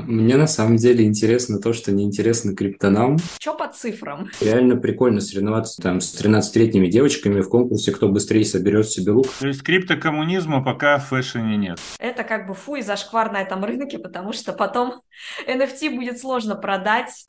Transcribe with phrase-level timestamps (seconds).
[0.00, 3.18] Мне на самом деле интересно то, что неинтересно криптонам.
[3.38, 4.28] Что по цифрам?
[4.40, 9.26] Реально прикольно соревноваться там с 13-летними девочками в конкурсе, кто быстрее соберет себе лук.
[9.40, 11.78] То есть криптокоммунизма пока в фэшне нет.
[11.98, 15.02] Это как бы фу и зашквар на этом рынке, потому что потом
[15.46, 17.24] NFT будет сложно продать.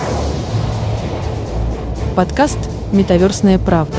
[2.15, 2.59] Подкаст
[2.91, 3.97] «Метаверсная правда».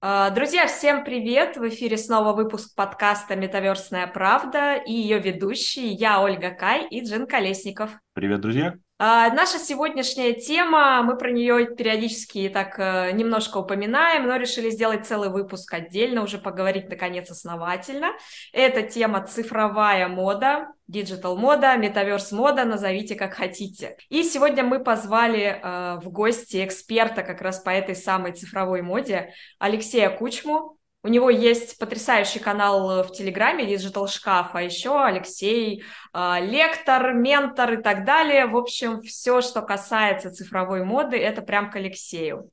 [0.00, 1.56] А, друзья, всем привет!
[1.56, 7.26] В эфире снова выпуск подкаста «Метаверсная правда» и ее ведущие я, Ольга Кай и Джин
[7.26, 7.90] Колесников.
[8.12, 8.76] Привет, друзья!
[9.00, 15.06] А, наша сегодняшняя тема, мы про нее периодически так э, немножко упоминаем, но решили сделать
[15.06, 18.08] целый выпуск отдельно, уже поговорить наконец основательно.
[18.52, 23.96] Это тема цифровая мода, digital мода, metaverse мода, назовите как хотите.
[24.08, 29.32] И сегодня мы позвали э, в гости эксперта как раз по этой самой цифровой моде
[29.60, 30.77] Алексея Кучму.
[31.08, 37.72] У него есть потрясающий канал в Телеграме Digital Шкаф, а еще Алексей э, лектор, ментор
[37.72, 38.44] и так далее.
[38.44, 42.50] В общем, все, что касается цифровой моды, это прям к Алексею.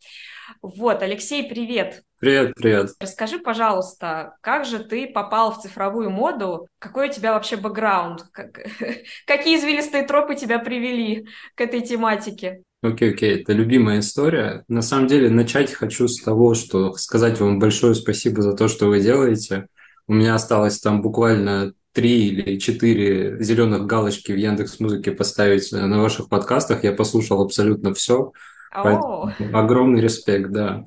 [0.62, 2.03] Вот, Алексей, привет.
[2.17, 2.92] Привет, привет.
[2.97, 6.69] Расскажи, пожалуйста, как же ты попал в цифровую моду?
[6.80, 8.23] Какой у тебя вообще бэкграунд?
[8.31, 8.58] Как...
[9.28, 12.62] Какие извилистые тропы тебя привели к этой тематике?
[12.81, 14.64] Окей, окей, это любимая история.
[14.68, 18.88] На самом деле, начать хочу с того, что сказать вам большое спасибо за то, что
[18.88, 19.68] вы делаете.
[20.08, 26.02] У меня осталось там буквально три или четыре зеленых галочки в Яндекс Музыке поставить на
[26.02, 26.84] ваших подкастах.
[26.84, 28.34] Я послушал абсолютно все.
[28.73, 30.86] О, огромный респект, да.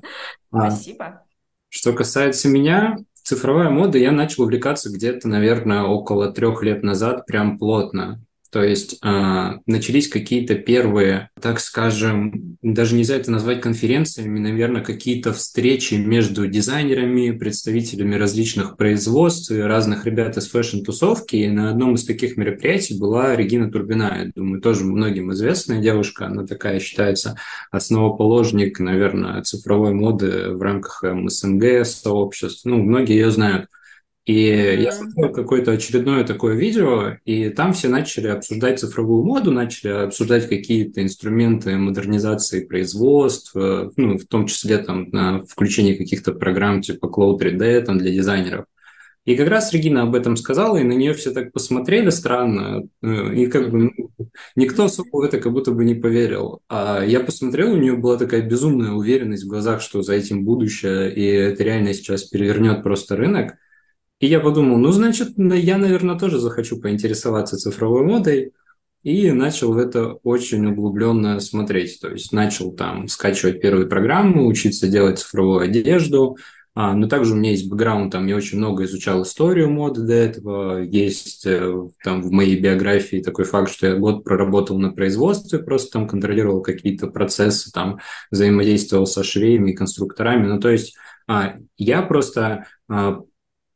[0.51, 1.23] А, Спасибо.
[1.69, 7.57] Что касается меня, цифровая мода, я начал увлекаться где-то, наверное, около трех лет назад, прям
[7.57, 8.23] плотно.
[8.51, 15.33] То есть э, начались какие-то первые, так скажем, даже нельзя это назвать конференциями, наверное, какие-то
[15.33, 21.35] встречи между дизайнерами, представителями различных производств и разных ребят из fashion-тусовки.
[21.35, 24.23] И на одном из таких мероприятий была Регина Турбина.
[24.23, 26.25] Я думаю, тоже многим известная девушка.
[26.25, 27.37] Она такая считается
[27.69, 32.65] основоположник, наверное, цифровой моды в рамках СНГ сообществ.
[32.65, 33.67] Ну, многие ее знают.
[34.29, 34.81] И mm-hmm.
[34.83, 40.47] я смотрел какое-то очередное такое видео, и там все начали обсуждать цифровую моду, начали обсуждать
[40.47, 47.39] какие-то инструменты модернизации производства, ну, в том числе там на включение каких-то программ типа Cloud
[47.39, 48.65] 3D там, для дизайнеров.
[49.25, 53.33] И как раз Регина об этом сказала, и на нее все так посмотрели странно, э,
[53.33, 54.11] и как бы ну,
[54.55, 56.61] никто особо в это как будто бы не поверил.
[56.69, 61.11] А я посмотрел, у нее была такая безумная уверенность в глазах, что за этим будущее,
[61.11, 63.55] и это реально сейчас перевернет просто рынок.
[64.19, 68.53] И я подумал, ну, значит, я, наверное, тоже захочу поинтересоваться цифровой модой.
[69.01, 72.01] И начал в это очень углубленно смотреть.
[72.01, 76.37] То есть начал там скачивать первые программы, учиться делать цифровую одежду.
[76.75, 80.13] А, но также у меня есть бэкграунд, там я очень много изучал историю моды до
[80.13, 80.81] этого.
[80.81, 85.91] Есть э, там в моей биографии такой факт, что я год проработал на производстве, просто
[85.91, 87.99] там контролировал какие-то процессы, там
[88.31, 90.47] взаимодействовал со швеями и конструкторами.
[90.47, 90.95] Ну, то есть
[91.27, 93.23] а, я просто а,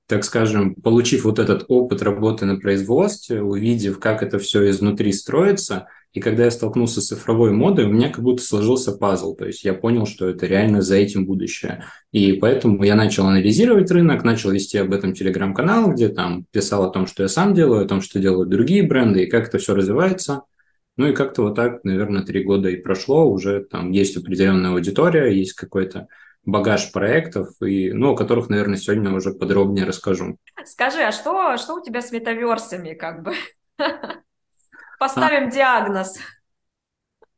[0.08, 5.88] так скажем, получив вот этот опыт работы на производстве, увидев, как это все изнутри строится,
[6.14, 9.36] и когда я столкнулся с цифровой модой, у меня как будто сложился пазл.
[9.36, 11.86] То есть я понял, что это реально за этим будущее.
[12.12, 16.92] И поэтому я начал анализировать рынок, начал вести об этом телеграм-канал, где там писал о
[16.92, 19.74] том, что я сам делаю, о том, что делают другие бренды, и как это все
[19.74, 20.44] развивается.
[20.98, 25.36] Ну и как-то вот так, наверное, три года и прошло, уже там есть определенная аудитория,
[25.36, 26.08] есть какой-то
[26.46, 30.38] багаж проектов, и, ну, о которых, наверное, сегодня уже подробнее расскажу.
[30.66, 33.34] Скажи, а что, что у тебя с метаверсами, как бы?
[35.00, 35.52] Поставим а.
[35.52, 36.18] диагноз.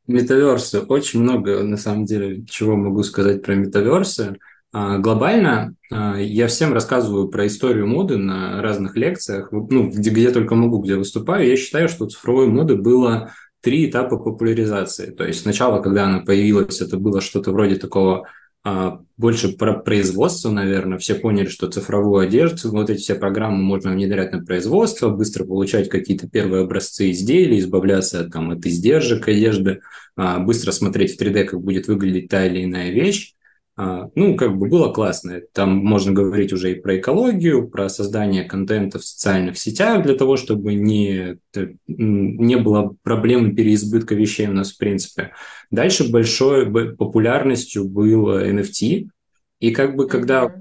[0.06, 0.80] Метаверсы.
[0.80, 4.36] Очень много, на самом деле, чего могу сказать про метаверсы.
[4.72, 10.30] А, глобально а, я всем рассказываю про историю моды на разных лекциях, ну, где, где
[10.30, 11.48] только могу, где выступаю.
[11.48, 15.10] Я считаю, что у цифровой моды было три этапа популяризации.
[15.10, 18.28] То есть сначала, когда она появилась, это было что-то вроде такого
[19.16, 20.98] больше про производство, наверное.
[20.98, 25.88] Все поняли, что цифровую одежду, вот эти все программы можно внедрять на производство, быстро получать
[25.88, 29.82] какие-то первые образцы изделий, избавляться там, от издержек одежды,
[30.16, 33.35] а, быстро смотреть в 3D, как будет выглядеть та или иная вещь.
[33.78, 35.42] А, ну, как бы было классно.
[35.52, 40.38] Там можно говорить уже и про экологию, про создание контента в социальных сетях для того,
[40.38, 41.38] чтобы не,
[41.86, 45.32] не было проблемы переизбытка вещей у нас в принципе.
[45.70, 49.08] Дальше большой популярностью был NFT.
[49.60, 50.54] И как бы когда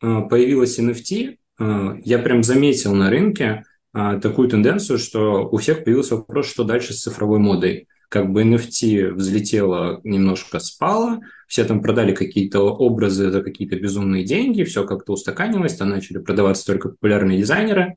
[0.00, 3.64] а, появилась NFT, а, я прям заметил на рынке
[4.20, 9.12] такую тенденцию, что у всех появился вопрос, что дальше с цифровой модой как бы NFT
[9.12, 15.76] взлетело, немножко спало, все там продали какие-то образы за какие-то безумные деньги, все как-то устаканилось,
[15.76, 17.96] там начали продаваться только популярные дизайнеры.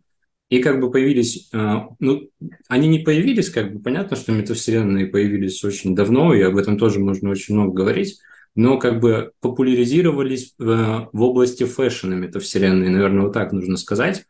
[0.50, 2.28] И как бы появились, э, ну,
[2.68, 7.00] они не появились, как бы понятно, что метавселенные появились очень давно, и об этом тоже
[7.00, 8.20] можно очень много говорить,
[8.56, 14.26] но как бы популяризировались в, в области фэшена метавселенные, наверное, вот так нужно сказать.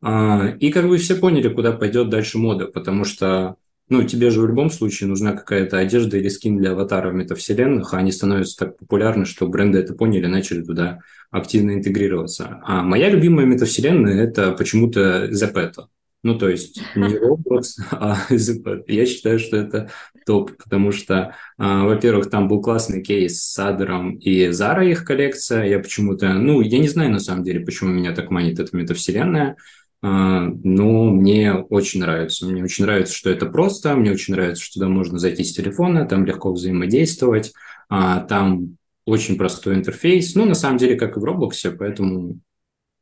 [0.00, 3.56] А, и как бы все поняли, куда пойдет дальше мода, потому что
[3.92, 7.92] ну, тебе же в любом случае нужна какая-то одежда или скин для аватара в метавселенных,
[7.92, 11.00] а они становятся так популярны, что бренды это поняли, начали туда
[11.30, 12.58] активно интегрироваться.
[12.64, 15.88] А моя любимая метавселенная– это почему-то Zepetto.
[16.22, 18.84] Ну, то есть не Roblox, а Zepetto.
[18.86, 19.90] Я считаю, что это
[20.24, 25.64] топ, потому что, а, во-первых, там был классный кейс с Адером и Зара их коллекция.
[25.64, 29.56] Я почему-то, ну, я не знаю на самом деле, почему меня так манит эта метавселенная.
[30.02, 32.46] А, но мне очень нравится.
[32.46, 36.06] Мне очень нравится, что это просто, мне очень нравится, что туда можно зайти с телефона,
[36.06, 37.52] там легко взаимодействовать,
[37.88, 40.34] а, там очень простой интерфейс.
[40.34, 42.40] Ну, на самом деле, как и в Роблоксе, поэтому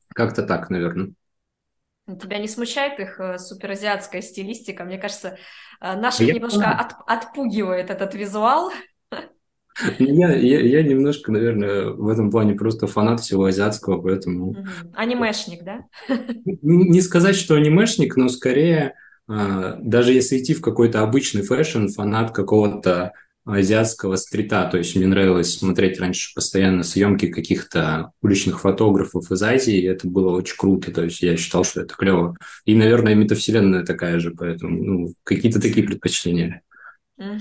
[0.09, 1.13] как-то так, наверное.
[2.21, 4.85] Тебя не смущает их э, суперазиатская стилистика?
[4.85, 5.39] Мне кажется,
[5.81, 8.73] э, наших я немножко от, отпугивает этот визуал.
[9.99, 14.57] Я, я, я немножко, наверное, в этом плане просто фанат всего азиатского, поэтому...
[14.95, 15.85] Анимешник, да?
[16.63, 18.95] Не сказать, что анимешник, но скорее,
[19.29, 23.13] а, даже если идти в какой-то обычный fashion, фанат какого-то
[23.45, 24.69] азиатского street а.
[24.71, 30.07] То есть мне нравилось смотреть раньше постоянно съемки каких-то уличных фотографов из Азии, и это
[30.07, 30.93] было очень круто.
[30.93, 32.37] То есть я считал, что это клево.
[32.65, 36.63] И, наверное, метавселенная такая же, поэтому ну, какие-то такие предпочтения.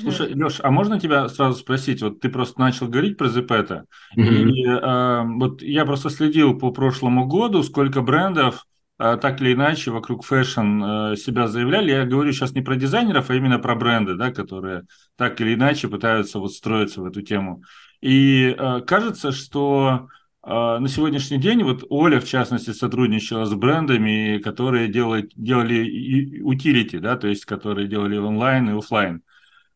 [0.01, 2.01] Слушай, Леш, а можно тебя сразу спросить?
[2.01, 3.85] Вот ты просто начал говорить про Zepeto,
[4.15, 4.25] угу.
[4.25, 8.65] и э, вот я просто следил по прошлому году, сколько брендов
[8.99, 11.91] э, так или иначе вокруг fashion э, себя заявляли.
[11.91, 14.83] Я говорю сейчас не про дизайнеров, а именно про бренды, да, которые
[15.15, 17.63] так или иначе пытаются вот строиться в эту тему.
[18.01, 20.09] И э, кажется, что
[20.43, 26.99] э, на сегодняшний день вот Оля, в частности, сотрудничала с брендами, которые делают, делали утилити,
[26.99, 29.21] да, то есть которые делали онлайн и офлайн.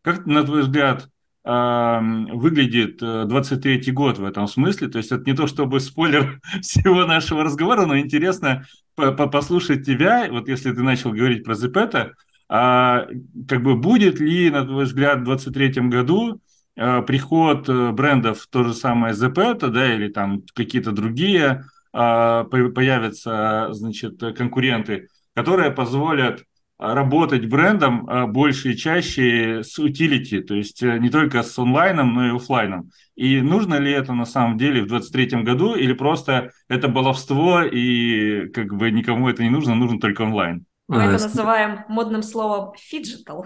[0.03, 1.09] Как, на твой взгляд,
[1.45, 4.88] выглядит 23-й э, год в этом смысле?
[4.89, 8.65] То есть это не то чтобы спойлер всего нашего разговора, но интересно
[8.95, 12.13] послушать тебя, вот если ты начал говорить про Зепета,
[12.47, 13.07] а
[13.47, 16.39] как бы будет ли, на твой взгляд, в 23 году
[16.75, 21.63] э, приход э, брендов то же самое Зепета, да, или там какие-то другие
[21.95, 26.44] а, появятся, значит, конкуренты, которые позволят
[26.77, 32.13] работать брендом а, больше и чаще с утилити, то есть э, не только с онлайном,
[32.13, 32.89] но и офлайном.
[33.15, 38.47] И нужно ли это на самом деле в 2023 году, или просто это баловство, и
[38.49, 40.65] как бы никому это не нужно, нужно только онлайн?
[40.89, 43.45] Мы а, это называем модным словом phygital.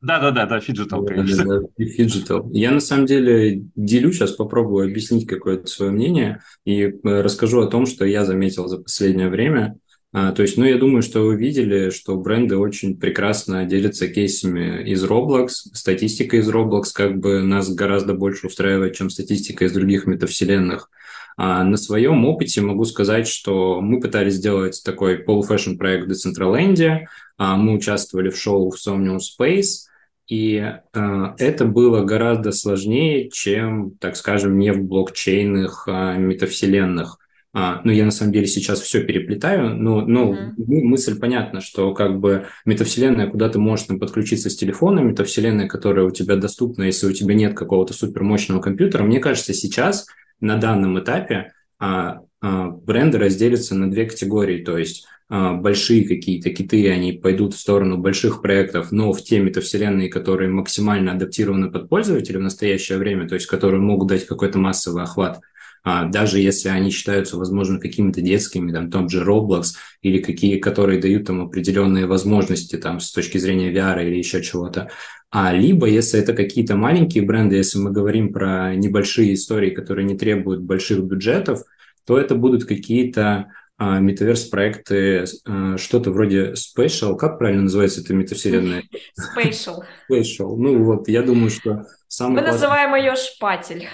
[0.00, 1.44] Да-да-да, да, phygital, конечно.
[1.44, 2.50] Да, да, phygital.
[2.50, 7.68] Я на самом деле делю, сейчас попробую объяснить какое-то свое мнение и э, расскажу о
[7.68, 9.76] том, что я заметил за последнее время.
[10.14, 14.86] А, то есть, ну, я думаю, что вы видели, что бренды очень прекрасно делятся кейсами
[14.86, 15.48] из Roblox.
[15.72, 20.90] Статистика из Roblox как бы нас гораздо больше устраивает, чем статистика из других метавселенных.
[21.38, 26.10] А на своем опыте могу сказать, что мы пытались сделать такой полу fashion проект в
[26.10, 27.06] Decentraland,
[27.38, 29.88] а мы участвовали в шоу в Somnium Space,
[30.28, 37.18] и э, это было гораздо сложнее, чем, так скажем, не в блокчейнах э, метавселенных.
[37.54, 40.54] А, ну, я на самом деле сейчас все переплетаю, но, но mm-hmm.
[40.56, 46.06] мысль понятна, что как бы метавселенная, куда ты можешь там подключиться с телефона, метавселенная, которая
[46.06, 50.06] у тебя доступна, если у тебя нет какого-то супермощного компьютера, мне кажется, сейчас
[50.40, 56.48] на данном этапе а, а, бренды разделятся на две категории, то есть а, большие какие-то
[56.48, 61.90] киты, они пойдут в сторону больших проектов, но в те метавселенные, которые максимально адаптированы под
[61.90, 65.42] пользователя в настоящее время, то есть которые могут дать какой-то массовый охват–
[65.84, 71.26] даже если они считаются, возможно, какими-то детскими, там, том же Roblox, или какие, которые дают
[71.26, 74.90] там определенные возможности там с точки зрения VR или еще чего-то.
[75.30, 80.16] А либо, если это какие-то маленькие бренды, если мы говорим про небольшие истории, которые не
[80.16, 81.62] требуют больших бюджетов,
[82.06, 83.46] то это будут какие-то
[83.78, 87.16] а, метаверс-проекты, а, что-то вроде Spatial.
[87.16, 88.84] Как правильно называется эта метавселенная?
[89.18, 89.80] Spatial.
[90.10, 90.54] Spatial.
[90.56, 92.42] Ну вот, я думаю, что самый...
[92.42, 93.88] Мы называем ее шпатель.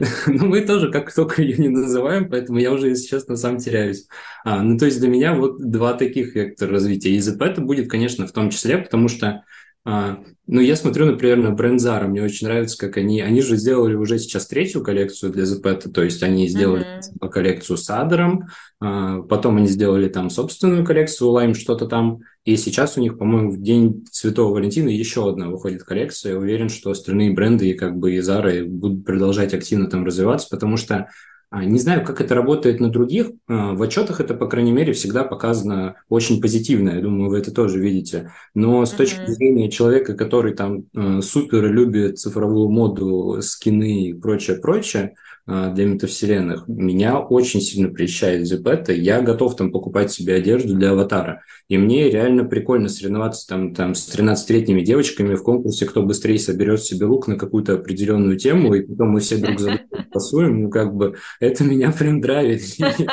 [0.26, 4.06] Ну, мы тоже как только ее не называем, поэтому я уже, если честно, сам теряюсь.
[4.44, 7.10] А, ну, то есть для меня вот два таких вектора развития.
[7.10, 9.44] И ЗП это будет, конечно, в том числе, потому что
[9.84, 12.06] ну, я смотрю, например, на бренд Zara.
[12.06, 13.20] Мне очень нравится, как они...
[13.20, 17.28] Они же сделали уже сейчас третью коллекцию для ZP, то есть они сделали mm-hmm.
[17.28, 18.46] коллекцию с Адером,
[18.80, 23.50] а, потом они сделали там собственную коллекцию Lime, что-то там, и сейчас у них, по-моему,
[23.50, 26.32] в День Святого Валентина еще одна выходит коллекция.
[26.32, 30.46] Я уверен, что остальные бренды, и как бы и Zara, будут продолжать активно там развиваться,
[30.48, 31.08] потому что А,
[31.52, 33.30] не знаю, как это работает на других.
[33.46, 36.90] А, в отчетах это, по крайней мере, всегда показано очень позитивно.
[36.90, 38.32] Я думаю, вы это тоже видите.
[38.54, 44.56] Но с точки зрения человека, который там э, супер любит цифровую моду, скины и прочее,
[44.56, 46.68] прочее, а, для метавселенных.
[46.68, 48.92] Меня очень сильно прельщает Зипета.
[48.92, 51.42] Я готов там покупать себе одежду для аватара.
[51.68, 56.82] И мне реально прикольно соревноваться там, там с 13-летними девочками в конкурсе, кто быстрее соберет
[56.82, 60.62] себе лук на какую-то определенную тему, и потом мы все друг за другом пасуем.
[60.62, 62.62] Ну, как бы, это меня прям драйвит.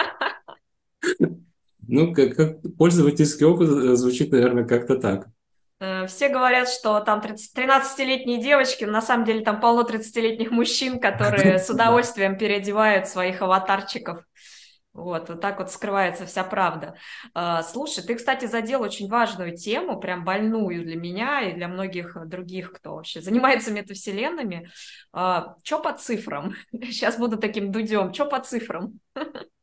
[1.92, 5.28] Ну, как, как пользовательский опыт звучит, наверное, как-то так.
[5.80, 11.60] Э, все говорят, что там 13-летние девочки, на самом деле там полно 30-летних мужчин, которые
[11.60, 14.24] с удовольствием переодевают своих аватарчиков.
[14.92, 16.96] Вот, вот так вот скрывается вся правда.
[17.34, 22.18] Э, слушай, ты, кстати, задел очень важную тему, прям больную для меня и для многих
[22.28, 24.70] других, кто вообще занимается метавселенными.
[25.14, 26.56] Э, Что по цифрам?
[26.72, 28.14] Сейчас буду таким дудем.
[28.14, 29.00] Что по цифрам?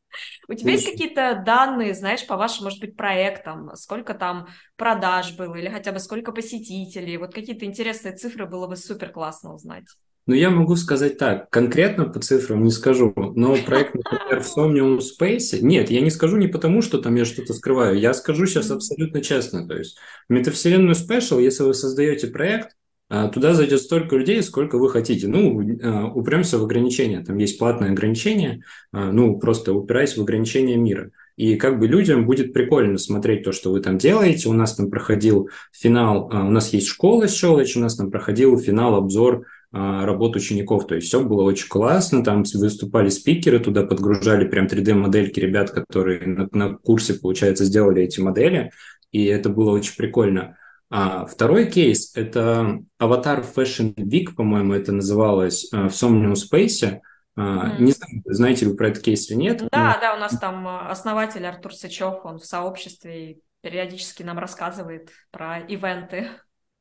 [0.47, 5.55] У тебя есть какие-то данные, знаешь, по вашим, может быть, проектам, сколько там продаж было,
[5.55, 9.85] или хотя бы сколько посетителей, вот какие-то интересные цифры было бы супер классно узнать.
[10.27, 14.99] Ну, я могу сказать так, конкретно по цифрам не скажу, но проект, например, в Somnium
[14.99, 18.69] Space, нет, я не скажу не потому, что там я что-то скрываю, я скажу сейчас
[18.69, 19.97] абсолютно честно, то есть
[20.27, 22.76] метавселенную Special, если вы создаете проект,
[23.09, 25.27] туда зайдет столько людей, сколько вы хотите.
[25.27, 27.23] Ну, а, упремся в ограничения.
[27.23, 28.63] Там есть платное ограничение.
[28.91, 31.11] А, ну, просто упираясь в ограничения мира.
[31.37, 34.49] И как бы людям будет прикольно смотреть то, что вы там делаете.
[34.49, 38.95] У нас там проходил финал, у нас есть школа Щелочь, у нас там проходил финал,
[38.95, 40.87] обзор работ учеников.
[40.87, 46.25] То есть все было очень классно, там выступали спикеры, туда подгружали прям 3D-модельки ребят, которые
[46.25, 48.71] на, на курсе, получается, сделали эти модели,
[49.11, 50.57] и это было очень прикольно.
[50.89, 56.99] А второй кейс– это Avatar Fashion Week, по-моему, это называлось э, в Somnium Space.
[57.37, 57.79] Mm.
[57.79, 59.63] Не знаю, знаете вы про этот кейс или нет.
[59.71, 60.01] Да, но...
[60.01, 65.09] да, у нас там э, основатель Артур Сычев, он в сообществе и периодически нам рассказывает
[65.29, 66.29] про ивенты.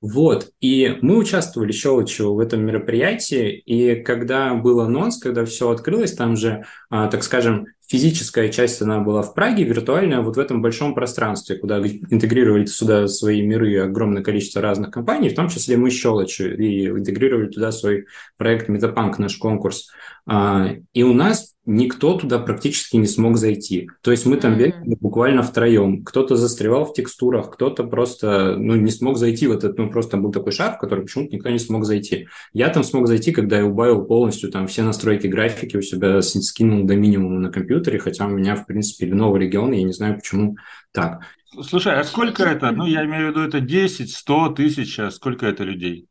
[0.00, 6.12] Вот, и мы участвовали Щелочью в этом мероприятии, и когда был анонс, когда все открылось,
[6.12, 10.62] там же, а, так скажем, физическая часть, она была в Праге, виртуальная вот в этом
[10.62, 15.90] большом пространстве, куда интегрировали сюда свои миры огромное количество разных компаний, в том числе мы
[15.90, 19.90] Щелочь, и интегрировали туда свой проект Метапанк, наш конкурс.
[20.28, 23.88] А, и у нас никто туда практически не смог зайти.
[24.02, 24.58] То есть мы там mm-hmm.
[24.58, 26.04] бегали буквально втроем.
[26.04, 30.32] Кто-то застревал в текстурах, кто-то просто ну, не смог зайти в этот, ну просто был
[30.32, 32.28] такой шар, в который почему-то никто не смог зайти.
[32.52, 36.84] Я там смог зайти, когда я убавил полностью там все настройки графики у себя, скинул
[36.84, 40.56] до минимума на компьютере, хотя у меня, в принципе, новый регион, я не знаю, почему
[40.92, 41.22] так.
[41.62, 42.70] Слушай, а сколько это?
[42.70, 46.08] Ну, я имею в виду, это 10, 100, тысяча, сколько это людей?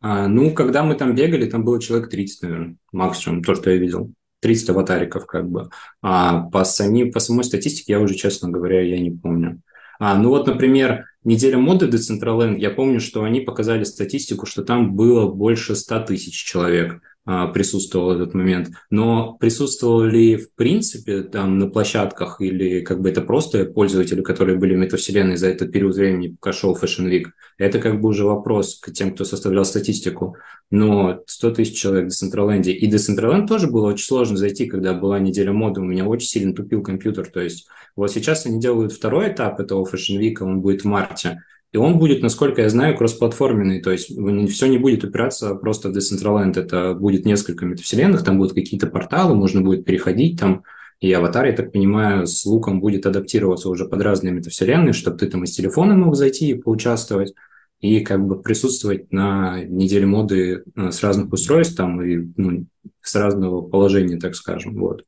[0.00, 3.76] А, ну, когда мы там бегали, там было человек 30, наверное, максимум, то, что я
[3.76, 4.12] видел.
[4.40, 5.68] 30 аватариков как бы.
[6.00, 9.60] А по, сами, по самой статистике я уже, честно говоря, я не помню.
[9.98, 14.96] А, ну вот, например, неделя моды Decentraland, я помню, что они показали статистику, что там
[14.96, 17.02] было больше 100 тысяч человек.
[17.26, 18.70] А, присутствовал этот момент.
[18.88, 24.58] Но присутствовал ли в принципе там на площадках или как бы это просто пользователи, которые
[24.58, 27.26] были в метавселенной за этот период времени, пока шел Fashion Week?
[27.58, 30.36] Это как бы уже вопрос к тем, кто составлял статистику.
[30.70, 32.62] Но 100 тысяч человек в Decentraland.
[32.62, 35.82] И Decentraland тоже было очень сложно зайти, когда была неделя моды.
[35.82, 37.28] У меня очень сильно тупил компьютер.
[37.28, 41.42] То есть вот сейчас они делают второй этап этого Fashion Week, он будет в марте.
[41.72, 44.10] И он будет, насколько я знаю, кроссплатформенный, то есть
[44.52, 49.36] все не будет упираться просто в Decentraland, это будет несколько метавселенных, там будут какие-то порталы,
[49.36, 50.64] можно будет переходить там,
[51.00, 55.28] и аватар, я так понимаю, с луком будет адаптироваться уже под разные метавселенные, чтобы ты
[55.28, 57.34] там из телефона мог зайти и поучаствовать,
[57.80, 62.66] и как бы присутствовать на неделе моды э, с разных устройств там и ну,
[63.00, 65.04] с разного положения, так скажем, вот.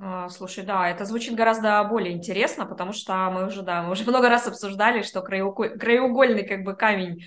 [0.00, 4.04] А, слушай, да, это звучит гораздо более интересно, потому что мы уже, да, мы уже
[4.08, 7.24] много раз обсуждали, что краеугольный как бы камень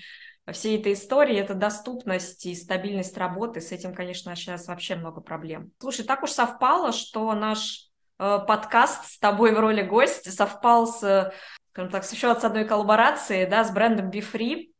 [0.50, 3.60] всей этой истории– это доступность и стабильность работы.
[3.60, 5.70] С этим, конечно, сейчас вообще много проблем.
[5.78, 7.88] Слушай, так уж совпало, что наш
[8.18, 11.32] э, подкаст с тобой в роли гостя совпал с,
[11.72, 14.72] скажем так, еще с одной коллаборацией, да, с брендом BeFree,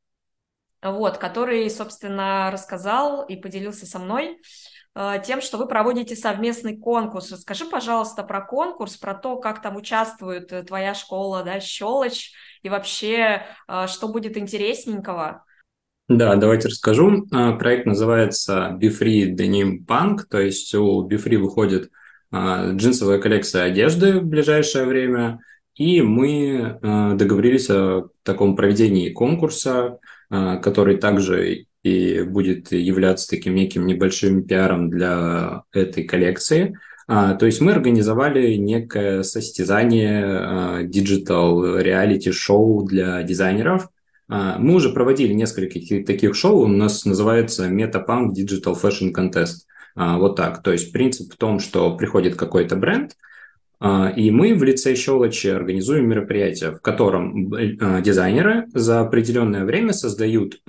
[0.83, 4.41] вот, который, собственно, рассказал и поделился со мной
[5.25, 7.33] тем, что вы проводите совместный конкурс.
[7.33, 12.33] Расскажи, пожалуйста, про конкурс, про то, как там участвует э, твоя школа, да, Щелочь,
[12.63, 15.45] и вообще, э, что будет интересненького.
[16.09, 17.27] Да, давайте расскажу.
[17.59, 21.91] Проект называется BeFree Denim Punk, то есть у BeFree выходит
[22.35, 25.41] джинсовая коллекция одежды в ближайшее время,
[25.75, 34.45] и мы договорились о таком проведении конкурса, который также и будет являться таким неким небольшим
[34.45, 36.79] пиаром для этой коллекции.
[37.09, 43.89] А, то есть мы организовали некое состязание а, диgital reality шоу для дизайнеров.
[44.29, 49.67] А, мы уже проводили несколько таких шоу, у нас называется Metapunk Digital Fashion Contest.
[49.95, 50.62] А, вот так.
[50.62, 53.12] То есть принцип в том, что приходит какой-то бренд,
[54.17, 60.61] и мы в лице Щелочи организуем мероприятие, в котором а, дизайнеры за определенное время создают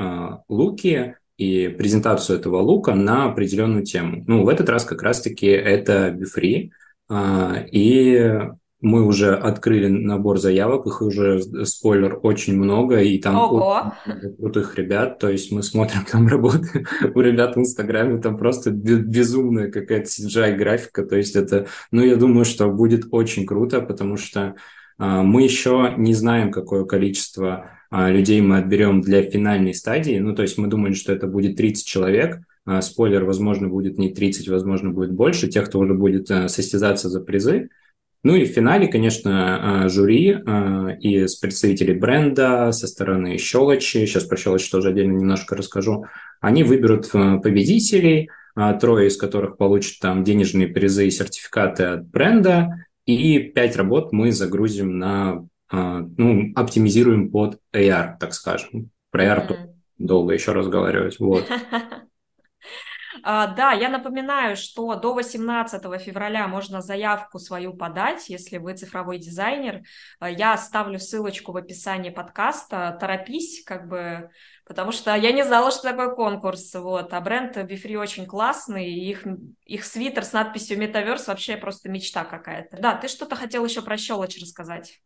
[0.49, 4.23] луки и презентацию этого лука на определенную тему.
[4.27, 6.71] Ну, в этот раз как раз-таки это Бифри,
[7.11, 8.41] и
[8.83, 13.93] мы уже открыли набор заявок, их уже, спойлер, очень много, и там Ого.
[14.05, 16.85] очень крутых ребят, то есть мы смотрим там работы
[17.15, 22.43] у ребят в Инстаграме, там просто безумная какая-то CGI-графика, то есть это, ну, я думаю,
[22.43, 24.55] что будет очень круто, потому что
[24.97, 30.35] а, мы еще не знаем, какое количество а, людей мы отберем для финальной стадии, ну,
[30.35, 34.49] то есть мы думали, что это будет 30 человек, а, спойлер, возможно, будет не 30,
[34.49, 37.69] возможно, будет больше, тех, кто уже будет а, состязаться за призы,
[38.23, 44.23] ну и в финале, конечно, а, жюри а, из представителей бренда со стороны Щелочи, сейчас
[44.23, 46.05] про Щелочь тоже отдельно немножко расскажу,
[46.39, 48.29] они выберут а, победителей,
[48.79, 54.31] трое из которых получат там денежные призы и сертификаты от бренда, и пять работ мы
[54.31, 58.91] загрузим на, ну, оптимизируем под AR, так скажем.
[59.09, 59.69] Про AR mm-hmm.
[59.97, 61.45] долго еще разговаривать, вот.
[63.25, 69.17] А, да, я напоминаю, что до 18 февраля можно заявку свою подать, если вы цифровой
[69.17, 69.83] дизайнер.
[70.19, 72.97] А, я оставлю ссылочку в описании подкаста.
[72.99, 74.29] Торопись, как бы,
[74.65, 76.73] потому что я не знала, что такое конкурс.
[76.75, 77.13] Вот.
[77.13, 79.25] А бренд Бифри очень классный, и их,
[79.65, 82.77] их свитер с надписью Metaverse вообще просто мечта какая-то.
[82.81, 84.99] Да, ты что-то хотел еще про щелочь рассказать.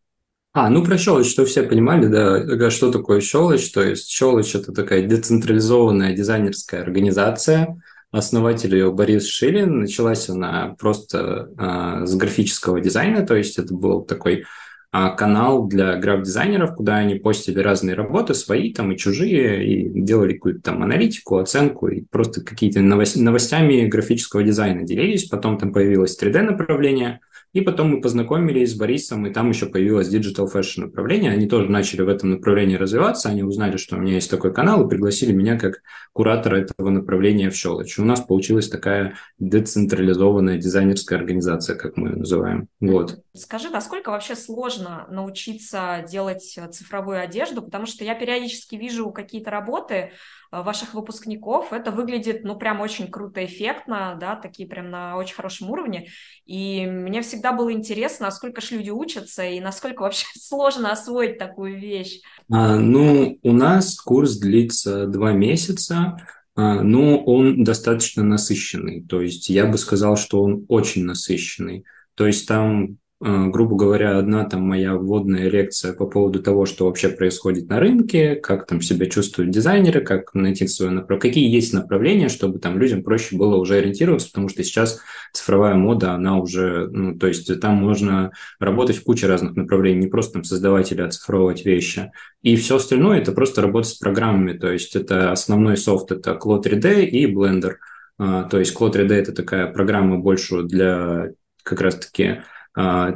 [0.54, 3.70] А, ну про щелочь, что все понимали, да, что такое щелочь.
[3.72, 7.80] То есть щелочь– это такая децентрализованная дизайнерская организация,
[8.12, 9.82] основатель ее Борис Шилин.
[9.82, 14.46] Началась она просто а, с графического дизайна, то есть это был такой
[14.92, 20.34] а, канал для граф-дизайнеров, куда они постили разные работы, свои там и чужие, и делали
[20.34, 25.26] какую-то там аналитику, оценку, и просто какие-то новостями графического дизайна делились.
[25.26, 27.20] Потом там появилось 3D-направление–
[27.58, 31.32] и потом мы познакомились с Борисом, и там еще появилось Digital Fashion направление.
[31.32, 33.30] Они тоже начали в этом направлении развиваться.
[33.30, 35.82] Они узнали, что у меня есть такой канал, и пригласили меня как
[36.14, 37.98] куратора этого направления в Щелочь.
[37.98, 42.68] У нас получилась такая децентрализованная дизайнерская организация, как мы ее называем.
[42.80, 43.24] Вот.
[43.34, 47.64] Скажи, насколько вообще сложно научиться делать цифровую одежду?
[47.64, 50.12] Потому что я периодически вижу какие-то работы,
[50.47, 51.74] Э, ваших выпускников.
[51.74, 56.10] Это выглядит, ну, прям очень круто, эффектно, да, такие прям на очень хорошем уровне.
[56.46, 61.80] И мне всегда было интересно, насколько же люди учатся и насколько вообще сложно освоить такую
[61.80, 62.22] вещь.
[62.52, 66.18] А, ну, у нас курс длится два месяца,
[66.56, 69.04] а, но он достаточно насыщенный.
[69.04, 71.86] То есть я бы сказал, что он очень насыщенный.
[72.16, 76.86] То есть там Э, грубо говоря, одна там моя вводная лекция по поводу того, что
[76.86, 81.74] вообще происходит на рынке, как там себя чувствуют дизайнеры, как найти свое направление, какие есть
[81.74, 85.00] направления, чтобы там людям проще было уже ориентироваться, потому что сейчас
[85.34, 90.08] цифровая мода, она уже, ну, то есть там можно работать в куче разных направлений, не
[90.08, 92.12] просто там создавать или оцифровывать вещи.
[92.44, 96.64] И все остальное– это просто работа с программами, то есть это основной софт– это Cloud
[96.64, 97.78] 3D и Blender.
[98.20, 101.32] А, то есть Cloud 3D– это такая программа больше для
[101.64, 102.42] как раз-таки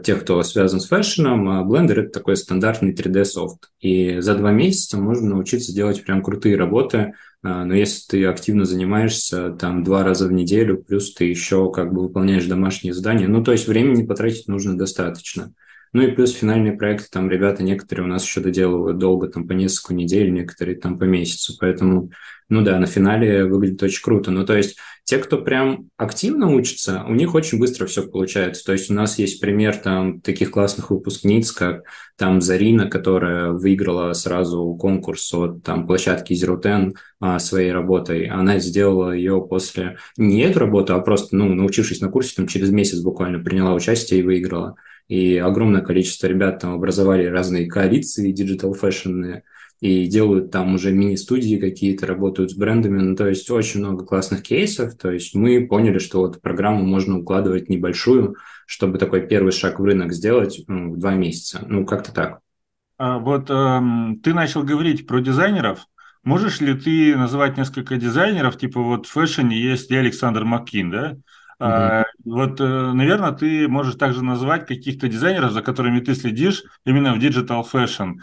[0.03, 3.69] тех, кто связан с фэшном, а Blender– это такой стандартный 3D-софт.
[3.79, 8.65] И за два месяца можно научиться делать прям крутые работы, а, но если ты активно
[8.65, 13.43] занимаешься там два раза в неделю, плюс ты еще как бы выполняешь домашние задания, ну,
[13.43, 15.53] то есть времени потратить нужно достаточно.
[15.93, 19.51] Ну и плюс финальные проекты, там ребята некоторые у нас еще доделывают долго, там по
[19.53, 22.11] несколько недель, некоторые там по месяцу, поэтому,
[22.47, 24.31] ну да, на финале выглядит очень круто.
[24.31, 28.63] Ну то есть те, кто прям активно учится, у них очень быстро все получается.
[28.63, 31.83] То есть у нас есть пример там таких классных выпускниц, как
[32.17, 38.27] там Зарина, которая выиграла сразу конкурс от там площадки Zero Ten а, своей работой.
[38.27, 42.69] Она сделала ее после не эту работу, а просто, ну, научившись на курсе, там через
[42.69, 44.75] месяц буквально приняла участие и выиграла
[45.11, 49.41] и огромное количество ребят там образовали разные коалиции digital fashion
[49.81, 54.41] и делают там уже мини-студии какие-то, работают с брендами, ну, то есть очень много классных
[54.41, 59.81] кейсов, то есть мы поняли, что вот программу можно укладывать небольшую, чтобы такой первый шаг
[59.81, 62.39] в рынок сделать ну, в два месяца, ну, как-то так.
[62.97, 65.87] А вот эм, ты начал говорить про дизайнеров,
[66.23, 71.17] можешь ли ты называть несколько дизайнеров, типа вот в фэшне есть Александр Маккин, да?
[71.63, 77.13] А, вот, э, наверное, ты можешь также назвать каких-то дизайнеров, за которыми ты следишь именно
[77.13, 78.13] в Digital Fashion.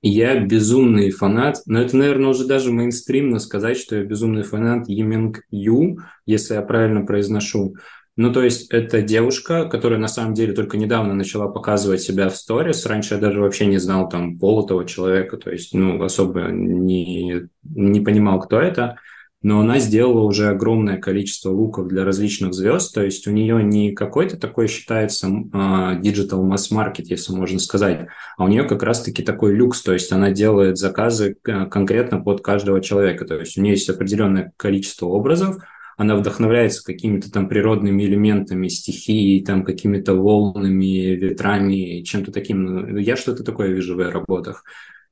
[0.00, 5.42] Я безумный фанат, но это, наверное, уже даже мейнстримно сказать, что я безумный фанат Еминг
[5.50, 7.74] Ю, если я правильно произношу.
[8.16, 12.36] Ну, то есть это девушка, которая на самом деле только недавно начала показывать себя в
[12.36, 12.86] сторис.
[12.86, 17.48] Раньше я даже вообще не знал там пол этого человека, то есть, ну, особо не,
[17.62, 18.96] не понимал, кто это
[19.42, 23.92] но она сделала уже огромное количество луков для различных звезд, то есть у нее не
[23.92, 29.54] какой-то такой считается digital mass market, если можно сказать, а у нее как раз-таки такой
[29.54, 33.88] люкс, то есть она делает заказы конкретно под каждого человека, то есть у нее есть
[33.88, 35.58] определенное количество образов,
[35.96, 42.64] она вдохновляется какими-то там природными элементами, стихией, там какими-то волнами, ветрами, чем-то таким.
[42.64, 44.62] Ну, я что-то такое вижу в ее работах.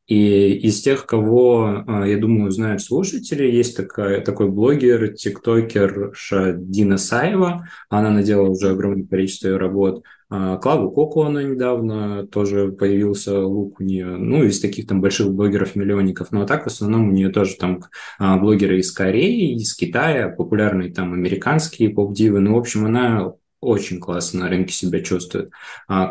[0.07, 6.13] И из тех, кого, а, я думаю, знают слушатели, есть такая, такой блогер, тиктокер
[6.59, 7.69] Дина Саева.
[7.89, 10.05] Она наделала уже огромное количество работ.
[10.29, 14.07] А, Клаву Коку она недавно тоже появился лук у нее.
[14.07, 16.31] Ну, из таких там больших блогеров-миллионников.
[16.31, 17.81] Но а так в основном у нее тоже там
[18.21, 22.39] блогеры из Кореи, из Китая, популярные там американские поп-дивы.
[22.39, 25.51] Ну, в общем, она очень классно на рынке себя чувствует.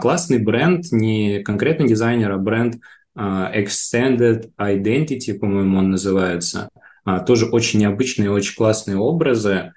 [0.02, 6.70] классный бренд, не конкретно дизайнер, а бренд– а, Extended Identity, по-моему, он называется.
[7.06, 9.74] А, тоже очень необычные, очень классные образы.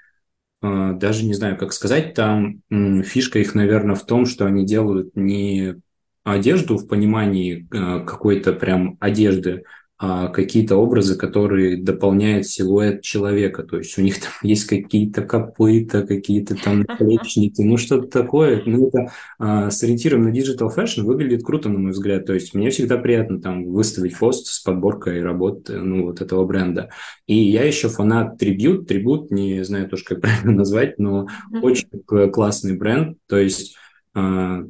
[0.60, 2.62] А, даже не знаю, как сказать, там
[3.04, 5.76] фишка их, наверное, в том, что они делают не
[6.24, 9.64] одежду в понимании какой-то прям одежды,
[10.00, 13.64] а, какие-то образы, которые дополняют силуэт человека.
[13.64, 18.62] То есть у них там есть какие-то копыта, какие-то там наплечники, ну что-то такое.
[18.64, 22.26] Ну это а, с ориентиром на digital fashion выглядит круто, на мой взгляд.
[22.26, 26.90] То есть мне всегда приятно там выставить пост с подборкой работ ну, вот этого бренда.
[27.26, 28.86] И я еще фанат Tribute.
[28.86, 31.26] Tribute, не знаю тоже, как правильно назвать, но
[31.60, 31.88] очень
[32.30, 33.18] классный бренд.
[33.26, 33.74] То есть
[34.14, 34.62] а,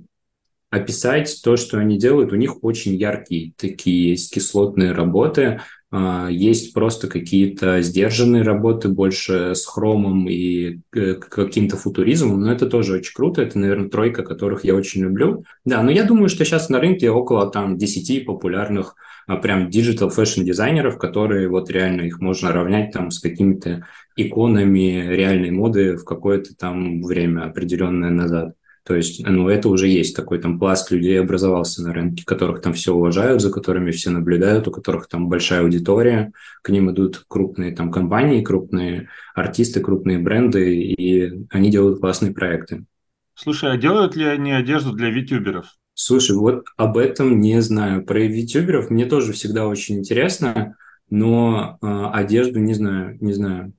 [0.70, 2.32] описать то, что они делают.
[2.32, 9.54] У них очень яркие такие есть кислотные работы, а, есть просто какие-то сдержанные работы, больше
[9.54, 14.64] с хромом и э, каким-то футуризмом, но это тоже очень круто, это, наверное, тройка, которых
[14.64, 15.44] я очень люблю.
[15.64, 20.10] Да, но я думаю, что сейчас на рынке около там 10 популярных а, прям digital
[20.14, 26.04] fashion дизайнеров, которые вот реально их можно равнять там с какими-то иконами реальной моды в
[26.04, 28.57] какое-то там время определенное назад.
[28.88, 32.72] То есть, ну, это уже есть такой там пласт людей образовался на рынке, которых там
[32.72, 37.76] все уважают, за которыми все наблюдают, у которых там большая аудитория, к ним идут крупные
[37.76, 42.86] там компании, крупные артисты, крупные бренды, и они делают классные проекты.
[43.34, 45.66] Слушай, а делают ли они одежду для витюберов?
[45.92, 48.06] Слушай, вот об этом не знаю.
[48.06, 50.76] Про витюберов мне тоже всегда очень интересно,
[51.10, 53.74] но э, одежду не знаю, не знаю.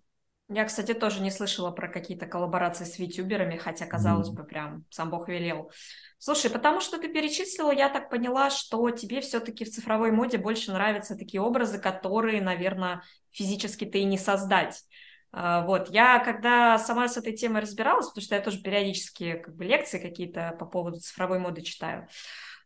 [0.52, 4.34] Я, кстати, тоже не слышала про какие-то коллаборации с витюберами, хотя, казалось mm.
[4.34, 5.72] бы, прям сам Бог велел.
[6.18, 10.72] Слушай, потому что ты перечислила, я так поняла, что тебе все-таки в цифровой моде больше
[10.72, 14.84] нравятся такие образы, которые, наверное, физически ты и не создать.
[15.32, 19.56] А, вот, я когда сама с этой темой разбиралась, потому что я тоже периодически как
[19.56, 22.08] бы лекции какие-то по поводу цифровой моды читаю,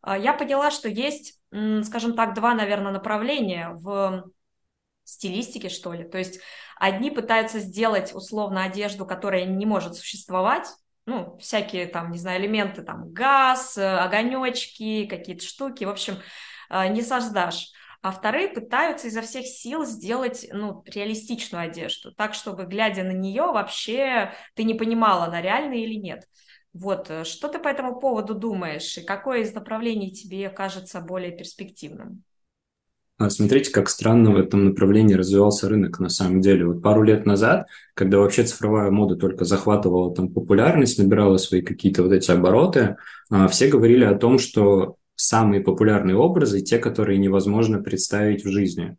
[0.01, 1.37] а, я поняла, что есть,
[1.83, 4.31] скажем так, два, наверное, направления в
[5.03, 6.03] стилистике, что ли.
[6.03, 6.39] То есть
[6.83, 10.67] Одни пытаются сделать условно одежду, которая не может существовать,
[11.05, 16.17] ну, всякие там, не знаю, элементы, там, газ, э, огонечки, какие-то штуки, в общем,
[16.69, 17.71] э, не создашь.
[18.01, 23.43] А вторые пытаются изо всех сил сделать, ну, реалистичную одежду, так, чтобы, глядя на нее,
[23.43, 26.27] вообще ты не понимала, она реальная или нет.
[26.73, 31.31] Вот, э, что ты по этому поводу думаешь, и какое из направлений тебе кажется более
[31.31, 32.25] перспективным?
[33.19, 36.65] А, смотрите, как странно в этом направлении развивался рынок на самом деле.
[36.65, 42.03] Вот пару лет назад, когда вообще цифровая мода только захватывала там популярность, набирала свои какие-то
[42.03, 42.97] вот эти обороты,
[43.29, 48.97] а, все говорили о том, что самые популярные образы– те, которые невозможно представить в жизни.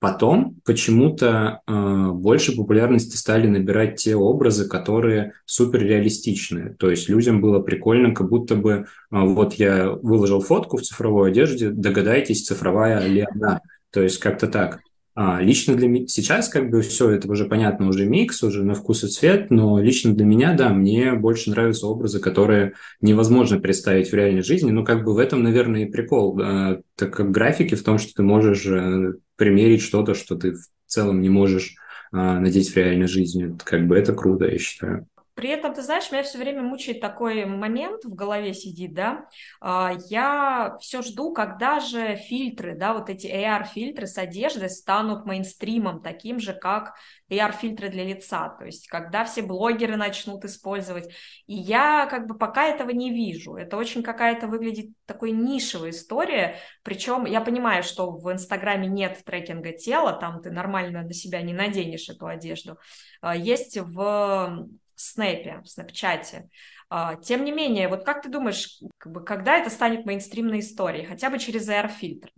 [0.00, 6.74] Потом почему-то э, больше популярности стали набирать те образы, которые суперреалистичные.
[6.78, 11.30] То есть людям было прикольно, как будто бы э, вот я выложил фотку в цифровой
[11.30, 13.60] одежде, догадайтесь, цифровая ли она.
[13.90, 14.80] То есть как-то так.
[15.22, 18.72] А, лично для меня сейчас как бы все это уже понятно, уже микс, уже на
[18.72, 24.10] вкус и цвет, но лично для меня, да, мне больше нравятся образы, которые невозможно представить
[24.10, 24.70] в реальной жизни.
[24.70, 28.14] Ну, как бы в этом, наверное, и прикол, э, так как графики в том, что
[28.14, 31.74] ты можешь э, примерить что-то, что ты в целом не можешь
[32.14, 33.54] э, надеть в реальной жизни.
[33.62, 35.06] Как бы это круто, я считаю.
[35.34, 39.26] При этом, ты знаешь, меня все время мучает такой момент в голове сидит, да,
[39.60, 46.02] а, я все жду, когда же фильтры, да, вот эти AR-фильтры с одеждой станут мейнстримом,
[46.02, 46.94] таким же, как
[47.30, 51.08] AR-фильтры для лица, то есть когда все блогеры начнут использовать,
[51.46, 56.56] и я как бы пока этого не вижу, это очень какая-то выглядит такой нишевая история,
[56.82, 61.52] причем я понимаю, что в Инстаграме нет трекинга тела, там ты нормально на себя не
[61.52, 62.78] наденешь эту одежду,
[63.20, 64.68] а, есть в
[65.00, 66.50] в Снэпе, в Снэпчате.
[66.90, 71.38] А, тем не менее, вот как ты думаешь, когда это станет мейнстримной историей, хотя бы
[71.38, 72.30] через AR-фильтр?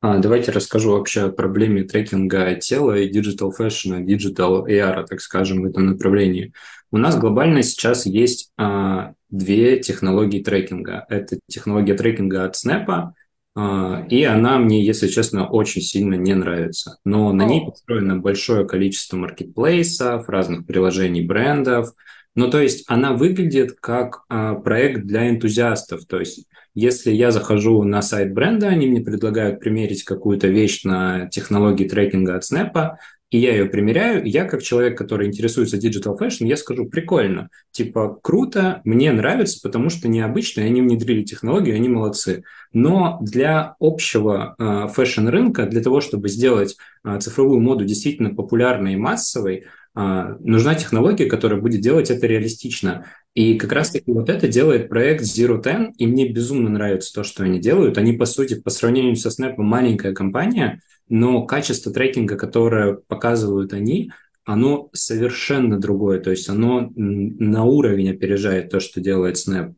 [0.00, 5.62] А, давайте расскажу вообще о проблеме трекинга тела и digital fashion, digital AR, так скажем,
[5.62, 6.52] в этом направлении.
[6.90, 11.04] У нас глобально сейчас есть а, две технологии трекинга.
[11.10, 13.12] Это технология трекинга от Snap,
[13.56, 16.98] и она мне, если честно, очень сильно не нравится.
[17.04, 21.94] Но на ней построено большое количество маркетплейсов, разных приложений брендов.
[22.34, 26.04] Ну, то есть она выглядит как а, проект для энтузиастов.
[26.04, 31.26] То есть если я захожу на сайт бренда, они мне предлагают примерить какую-то вещь на
[31.30, 32.96] технологии трекинга от Snap,
[33.30, 38.18] и я ее примеряю, я как человек, который интересуется digital fashion, я скажу, прикольно, типа,
[38.22, 42.44] круто, мне нравится, потому что необычно, они внедрили технологию, они молодцы.
[42.72, 48.96] Но для общего э, fashion-рынка, для того, чтобы сделать э, цифровую моду действительно популярной и
[48.96, 49.64] массовой,
[49.96, 53.06] э, нужна технология, которая будет делать это реалистично.
[53.36, 57.44] И как раз-таки вот это делает проект Zero Ten, и мне безумно нравится то, что
[57.44, 57.98] они делают.
[57.98, 64.10] Они, по сути, по сравнению со Snap, маленькая компания– но качество трекинга, которое показывают они,
[64.44, 69.74] оно совершенно другое, то есть оно на уровень опережает то, что делает Snap.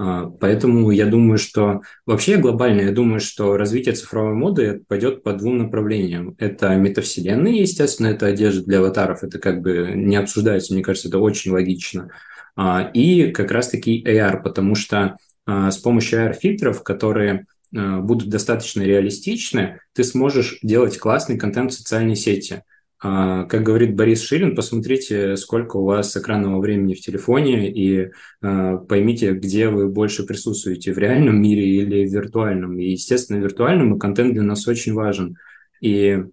[0.00, 5.32] А, поэтому я думаю, что вообще глобально, я думаю, что развитие цифровой моды пойдет по
[5.32, 6.36] двум направлениям.
[6.38, 11.18] Это метавселенные, естественно, это одежда для аватаров, это как бы не обсуждается, мне кажется, это
[11.18, 12.10] очень логично.
[12.58, 15.16] А, и как раз-таки AR, потому что
[15.46, 21.76] а, с помощью AR-фильтров, которые Э, будут достаточно реалистичны, ты сможешь делать классный контент в
[21.76, 22.62] социальной сети.
[23.00, 28.78] А, как говорит Борис Шилин, посмотрите, сколько у вас экранного времени в телефоне и а,
[28.78, 32.78] поймите, где вы больше присутствуете, в реальном мире или в виртуальном.
[32.78, 35.36] И, естественно, в виртуальном контент для нас очень важен.
[35.80, 36.26] И а,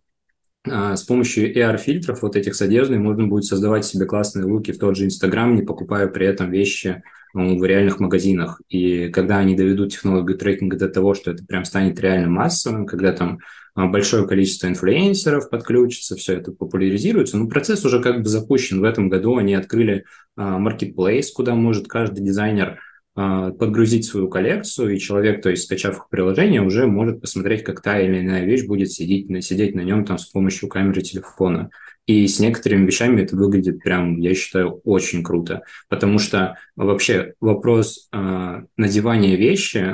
[0.65, 4.97] с помощью AR-фильтров вот этих с одеждой можно будет создавать себе классные луки в тот
[4.97, 8.61] же Инстаграм, не покупая при этом вещи в реальных магазинах.
[8.69, 13.11] И когда они доведут технологию трекинга до того, что это прям станет реально массовым, когда
[13.11, 13.39] там
[13.75, 17.37] а, большое количество инфлюенсеров подключится, все это популяризируется.
[17.37, 18.79] Ну, процесс уже как бы запущен.
[18.79, 20.05] В этом году они открыли
[20.37, 22.77] маркетплейс, куда может каждый дизайнер а,
[23.15, 28.19] подгрузить свою коллекцию, и человек, то есть скачав приложение, уже может посмотреть, как та или
[28.19, 31.69] иная вещь будет сидеть, сидеть на нем там с помощью камеры телефона.
[32.07, 35.63] И с некоторыми вещами это выглядит прям, я считаю, очень круто.
[35.89, 39.93] Потому что вообще вопрос э, надевания вещи э,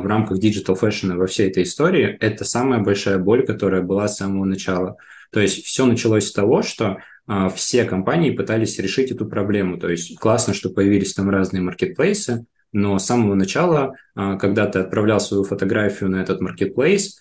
[0.00, 4.08] в рамках digital fashion а во всей этой истории– это самая большая боль, которая была
[4.08, 4.96] с самого начала.
[5.30, 9.78] То есть все началось с того, что э, все компании пытались решить эту проблему.
[9.78, 15.20] То есть классно, что появились там разные маркетплейсы, но с самого начала, когда ты отправлял
[15.20, 17.20] свою фотографию на этот маркетплейс,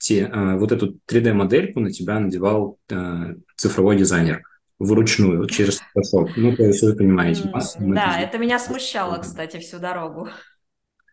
[0.00, 4.42] те, а, вот эту 3D-модельку на тебя надевал а, цифровой дизайнер
[4.78, 6.30] вручную, через Photoshop.
[6.36, 7.42] Ну, то есть вы понимаете.
[7.42, 10.30] Mm, да, это меня смущало, кстати, всю дорогу.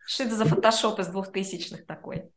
[0.06, 2.30] Что это за фотошоп из двухтысячных такой?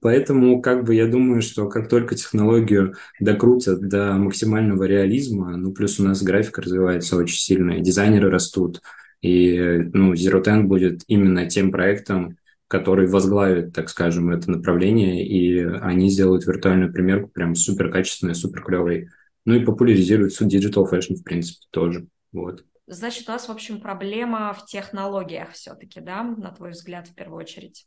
[0.00, 5.98] Поэтому, как бы, я думаю, что как только технологию докрутят до максимального реализма, ну, плюс
[5.98, 8.82] у нас графика развивается очень сильно, и дизайнеры растут,
[9.22, 9.58] и,
[9.92, 12.36] ну, Zero Ten будет именно тем проектом,
[12.68, 18.62] который возглавит, так скажем, это направление, и они сделают виртуальную примерку прям супер качественной, супер
[18.62, 19.08] клевой.
[19.44, 22.06] Ну и популяризируют суть digital fashion, в принципе, тоже.
[22.32, 22.64] Вот.
[22.86, 27.38] Значит, у нас, в общем, проблема в технологиях все-таки, да, на твой взгляд, в первую
[27.38, 27.86] очередь?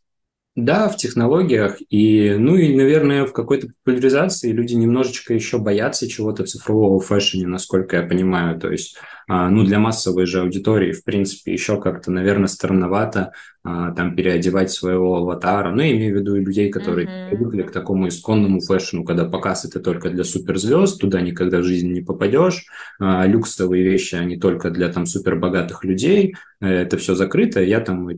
[0.55, 6.45] Да, в технологиях и, ну и, наверное, в какой-то популяризации люди немножечко еще боятся чего-то
[6.45, 8.57] цифрового в фэшне, насколько я понимаю.
[8.57, 13.31] То есть, ну, для массовой же аудитории, в принципе, еще как-то, наверное, странновато
[13.67, 15.71] а, там переодевать своего аватара.
[15.71, 17.29] Ну, я имею в виду и людей, которые uh-huh.
[17.29, 21.93] привыкли к такому исконному фэшну, когда показ это только для суперзвезд, туда никогда в жизни
[21.93, 22.65] не попадешь.
[22.99, 26.35] А, люксовые вещи, они только для там супербогатых людей.
[26.61, 27.59] Э, это все закрыто.
[27.59, 28.15] Я там э,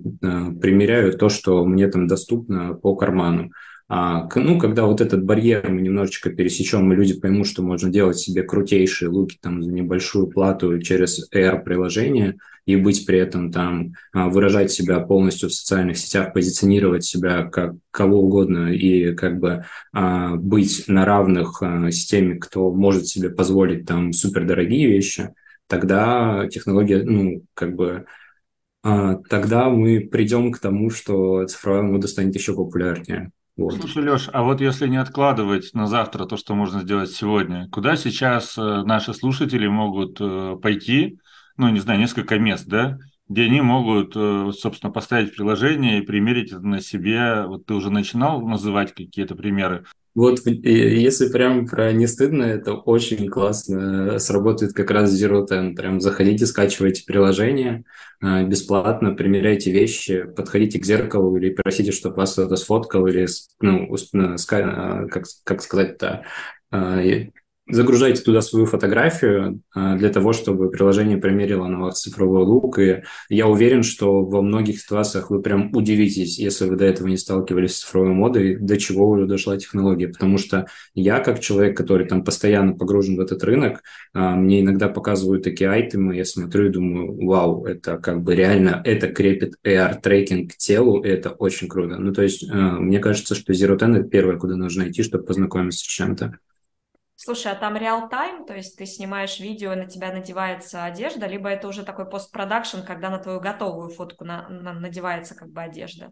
[0.59, 3.51] примеряю то, что мне там доступно по карману.
[3.89, 8.17] А, ну, когда вот этот барьер мы немножечко пересечем, и люди поймут, что можно делать
[8.19, 14.28] себе крутейшие луки там за небольшую плату через AR-приложение и быть при этом там, а,
[14.28, 20.36] выражать себя полностью в социальных сетях, позиционировать себя как кого угодно и как бы а,
[20.36, 25.30] быть на равных с теми, кто может себе позволить там супердорогие вещи,
[25.67, 28.06] тогда технология, ну, как бы
[28.84, 33.32] тогда мы придем к тому, что цифровая мода станет еще популярнее.
[33.57, 33.73] Вот.
[33.73, 37.95] Слушай, Леш, а вот если не откладывать на завтра то, что можно сделать сегодня, куда
[37.95, 41.19] сейчас э, наши слушатели могут э, пойти,
[41.57, 46.51] ну, не знаю, несколько мест, да, где они могут, э, собственно, поставить приложение и примерить
[46.51, 47.45] это на себе.
[47.47, 49.85] Вот ты уже начинал называть какие-то примеры.
[50.17, 55.75] Вот если прям про не стыдно, это очень классно сработает как раз Zero Ten.
[55.75, 57.84] Прям заходите, скачивайте приложение
[58.23, 63.27] э, бесплатно, примеряйте вещи, подходите к зеркалу или просите, чтобы вас кто-то сфоткал или,
[63.62, 66.25] ну, э, как, как сказать-то,
[67.69, 72.80] загружайте туда свою фотографию а, для того, чтобы приложение примерило на вас цифровой лук.
[72.80, 77.17] И я уверен, что во многих ситуациях вы прям удивитесь, если вы до этого не
[77.17, 80.08] сталкивались с цифровой модой, до чего уже дошла технология.
[80.08, 84.88] Потому что я, как человек, который там постоянно погружен в этот рынок, а, мне иногда
[84.88, 90.53] показывают такие айтемы, я смотрю и думаю, вау, это как бы реально, это крепит AR-трекинг
[90.53, 91.97] к телу, и это очень круто.
[91.97, 95.25] Ну, то есть, а, мне кажется, что Zero Ten– это первое, куда нужно идти, чтобы
[95.25, 96.39] познакомиться с чем-то.
[97.19, 101.67] Слушай, а там реал-тайм, то есть ты снимаешь видео, на тебя надевается одежда, либо это
[101.67, 106.12] уже такой постпродакшн, когда на твою готовую фотку на, на, надевается как бы одежда?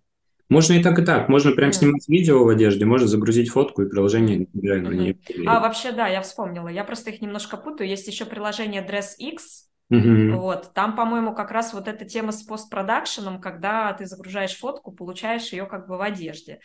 [0.50, 1.30] Можно и так, и так.
[1.30, 1.74] Можно прям mm.
[1.74, 4.96] снимать видео в одежде, можно загрузить фотку и приложение mm-hmm.
[4.96, 5.22] ней.
[5.46, 6.70] А вообще, да, я вспомнила.
[6.70, 7.88] Я просто их немножко путаю.
[7.88, 9.38] Есть еще приложение DressX,
[9.94, 10.38] Mm-hmm.
[10.38, 15.50] Вот, там, по-моему, как раз вот эта тема с постпродакшеном, когда ты загружаешь фотку, получаешь
[15.50, 16.60] ее как бы в одежде.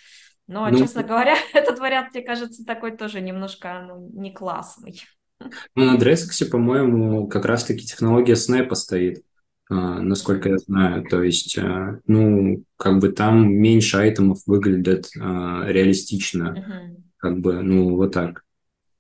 [0.51, 5.01] Но, ну, честно говоря, этот вариант, мне кажется, такой тоже немножко ну, не классный.
[5.75, 9.23] Ну, на Дресексе, по-моему, как раз-таки технология снэпа стоит,
[9.71, 11.03] а, насколько я знаю.
[11.09, 16.43] То есть, а, ну, как бы там меньше айтемов выглядят а, реалистично.
[16.59, 17.03] Uh-huh.
[17.17, 18.45] Как бы, ну, вот так.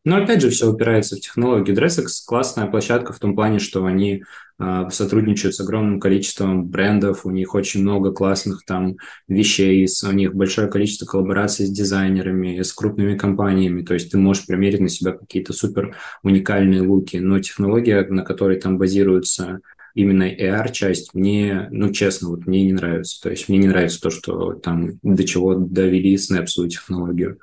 [0.04, 1.74] Но опять же, все упирается в технологии.
[1.74, 4.24] DressX классная площадка в том плане, что они
[4.58, 8.96] э, сотрудничают с огромным количеством брендов, у них очень много классных там
[9.28, 13.82] вещей, у них большое количество коллабораций с дизайнерами, с крупными компаниями.
[13.82, 17.18] То есть ты можешь примерить на себя какие-то супер уникальные луки.
[17.18, 19.60] Но технология, на которой там базируется
[19.94, 23.20] именно AR-часть, мне, ну, честно, вот мне не нравится.
[23.20, 27.38] То есть мне не нравится то, что там до чего довели Snap свою технологию.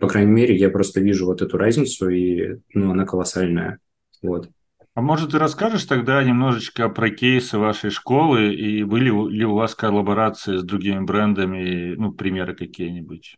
[0.00, 3.78] По крайней мере, я просто вижу вот эту разницу, и ну, она колоссальная.
[4.22, 4.48] Вот.
[4.94, 9.74] А может, ты расскажешь тогда немножечко про кейсы вашей школы, и были ли у вас
[9.74, 13.36] коллаборации с другими брендами, ну, примеры какие-нибудь?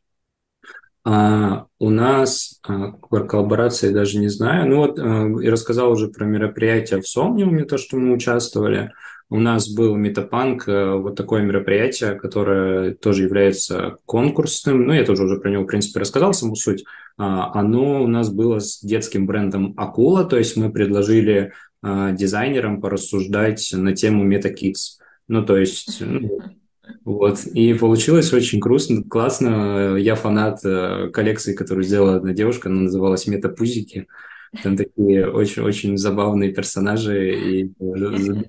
[1.11, 4.69] А, у нас а, коллаборации даже не знаю.
[4.69, 8.93] Ну вот, а, я рассказал уже про мероприятие в Сомниуме, то, что мы участвовали.
[9.31, 14.87] У нас был Метапанк, э, вот такое мероприятие, которое тоже является конкурсным.
[14.87, 16.85] Ну, я тоже уже про него, в принципе, рассказал саму суть.
[17.17, 22.83] А, оно у нас было с детским брендом Акула, то есть мы предложили а, дизайнерам
[22.83, 24.99] порассуждать на тему MetaKids.
[25.27, 26.41] Ну, то есть, ну,
[27.05, 27.47] вот.
[27.47, 29.97] И получилось очень грустно, классно.
[29.97, 34.07] Я фанат э, коллекции, которую сделала одна девушка, она называлась Метапузики.
[34.63, 37.73] Там такие очень-очень забавные персонажи и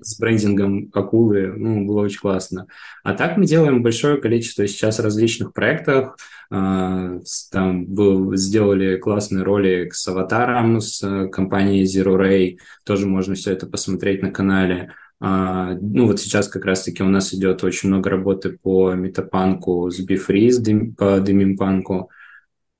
[0.00, 2.66] с брендингом акулы, ну, было очень классно.
[3.04, 6.16] А так мы делаем большое количество сейчас различных проектов.
[6.50, 7.18] А,
[7.52, 12.56] там был, сделали классный ролик с аватаром, с э, компанией Zero Ray.
[12.84, 14.92] Тоже можно все это посмотреть на канале.
[15.22, 20.00] Uh, ну вот сейчас как раз-таки у нас идет очень много работы по метапанку с
[20.00, 20.62] Бифриз,
[20.96, 22.10] по демимпанку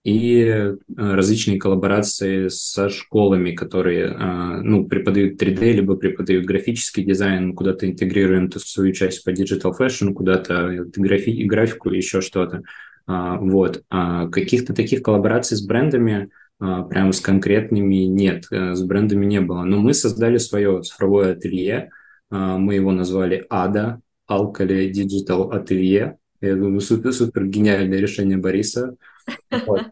[0.03, 7.55] и э, различные коллаборации со школами, которые э, ну, преподают 3D, либо преподают графический дизайн,
[7.55, 12.63] куда-то интегрируем свою часть по digital fashion, куда-то графи- графику, еще что-то.
[13.07, 13.83] А, вот.
[13.91, 19.43] А каких-то таких коллабораций с брендами а, прямо с конкретными нет, э, с брендами не
[19.43, 19.65] было.
[19.65, 21.91] Но мы создали свое цифровое ателье,
[22.31, 23.99] мы его назвали ADA,
[24.31, 26.15] Alkali Digital Atelier.
[26.41, 28.97] Я думаю, супер-супер гениальное решение Бориса.
[29.67, 29.83] Вот.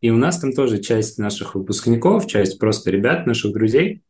[0.00, 4.02] И у нас там тоже часть наших выпускников, часть просто ребят, наших друзей,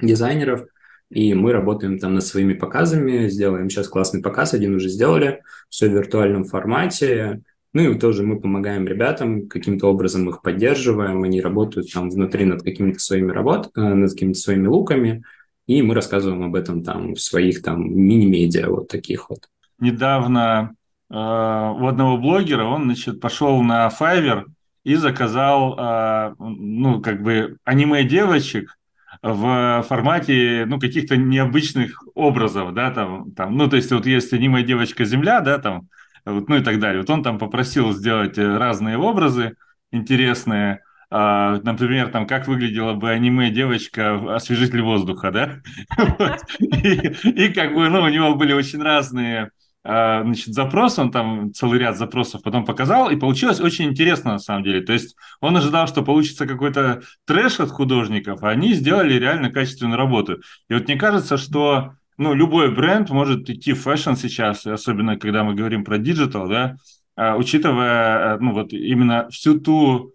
[0.00, 0.66] дизайнеров,
[1.10, 5.88] и мы работаем там над своими показами, сделаем сейчас классный показ, один уже сделали, все
[5.88, 11.92] в виртуальном формате, ну и тоже мы помогаем ребятам, каким-то образом их поддерживаем, они работают
[11.92, 15.24] там внутри над какими-то своими работ, э, над какими-то своими луками,
[15.66, 19.48] и мы рассказываем об этом там в своих там мини-медиа вот таких вот.
[19.78, 20.74] Недавно
[21.10, 24.46] Э, у одного блогера, он, значит, пошел на Fiverr
[24.84, 28.76] и заказал, э, ну, как бы аниме девочек
[29.22, 34.62] в формате, ну, каких-то необычных образов, да, там, там, ну, то есть вот есть аниме
[34.62, 35.88] девочка Земля, да, там,
[36.24, 37.00] вот, ну и так далее.
[37.00, 39.56] Вот он там попросил сделать разные образы
[39.92, 40.82] интересные,
[41.16, 45.60] например, там, как выглядела бы аниме-девочка освежитель воздуха, да?
[46.58, 49.50] и, как бы, ну, у него были очень разные
[49.86, 54.38] а, значит, запрос, он там целый ряд запросов потом показал, и получилось очень интересно на
[54.38, 54.80] самом деле.
[54.80, 59.98] То есть он ожидал, что получится какой-то трэш от художников, а они сделали реально качественную
[59.98, 60.40] работу.
[60.70, 65.44] И вот мне кажется, что ну, любой бренд может идти в fashion сейчас, особенно когда
[65.44, 66.76] мы говорим про digital, да,
[67.14, 70.14] а, учитывая ну, вот именно всю ту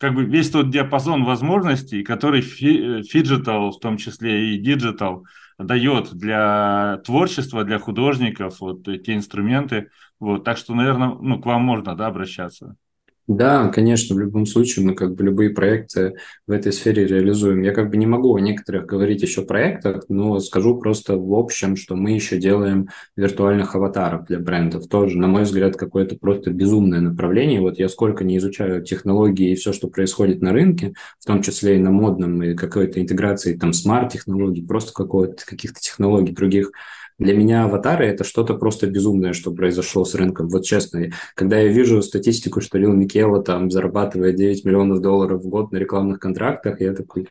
[0.00, 5.26] как бы весь тот диапазон возможностей, который phygital, в том числе и digital,
[5.58, 9.90] дает для творчества, для художников, вот эти инструменты.
[10.18, 12.76] Вот, так что, наверное, ну, к вам можно да, обращаться.
[13.26, 16.14] Да, конечно, в любом случае мы как бы любые проекты
[16.48, 17.62] в этой сфере реализуем.
[17.62, 21.76] Я как бы не могу о некоторых говорить еще проектах, но скажу просто в общем,
[21.76, 24.88] что мы еще делаем виртуальных аватаров для брендов.
[24.88, 27.60] Тоже, на мой взгляд, какое-то просто безумное направление.
[27.60, 31.76] Вот я сколько не изучаю технологии и все, что происходит на рынке, в том числе
[31.76, 36.72] и на модном, и какой-то интеграции там смарт-технологий, просто какого-то, каких-то технологий других,
[37.20, 40.48] для меня аватары– это что-то просто безумное, что произошло с рынком.
[40.48, 45.48] Вот честно, когда я вижу статистику, что Лил Микела там зарабатывает 9 миллионов долларов в
[45.48, 47.28] год на рекламных контрактах, я такой,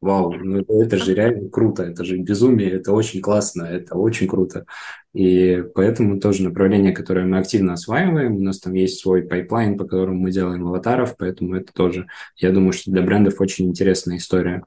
[0.00, 4.64] вау, ну это же реально круто, это же безумие, это очень классно, это очень круто.
[5.12, 9.84] И поэтому тоже направление, которое мы активно осваиваем, у нас там есть свой пайплайн, по
[9.84, 12.06] которому мы делаем аватаров, поэтому это тоже,
[12.36, 14.64] я думаю, что для брендов очень интересная история.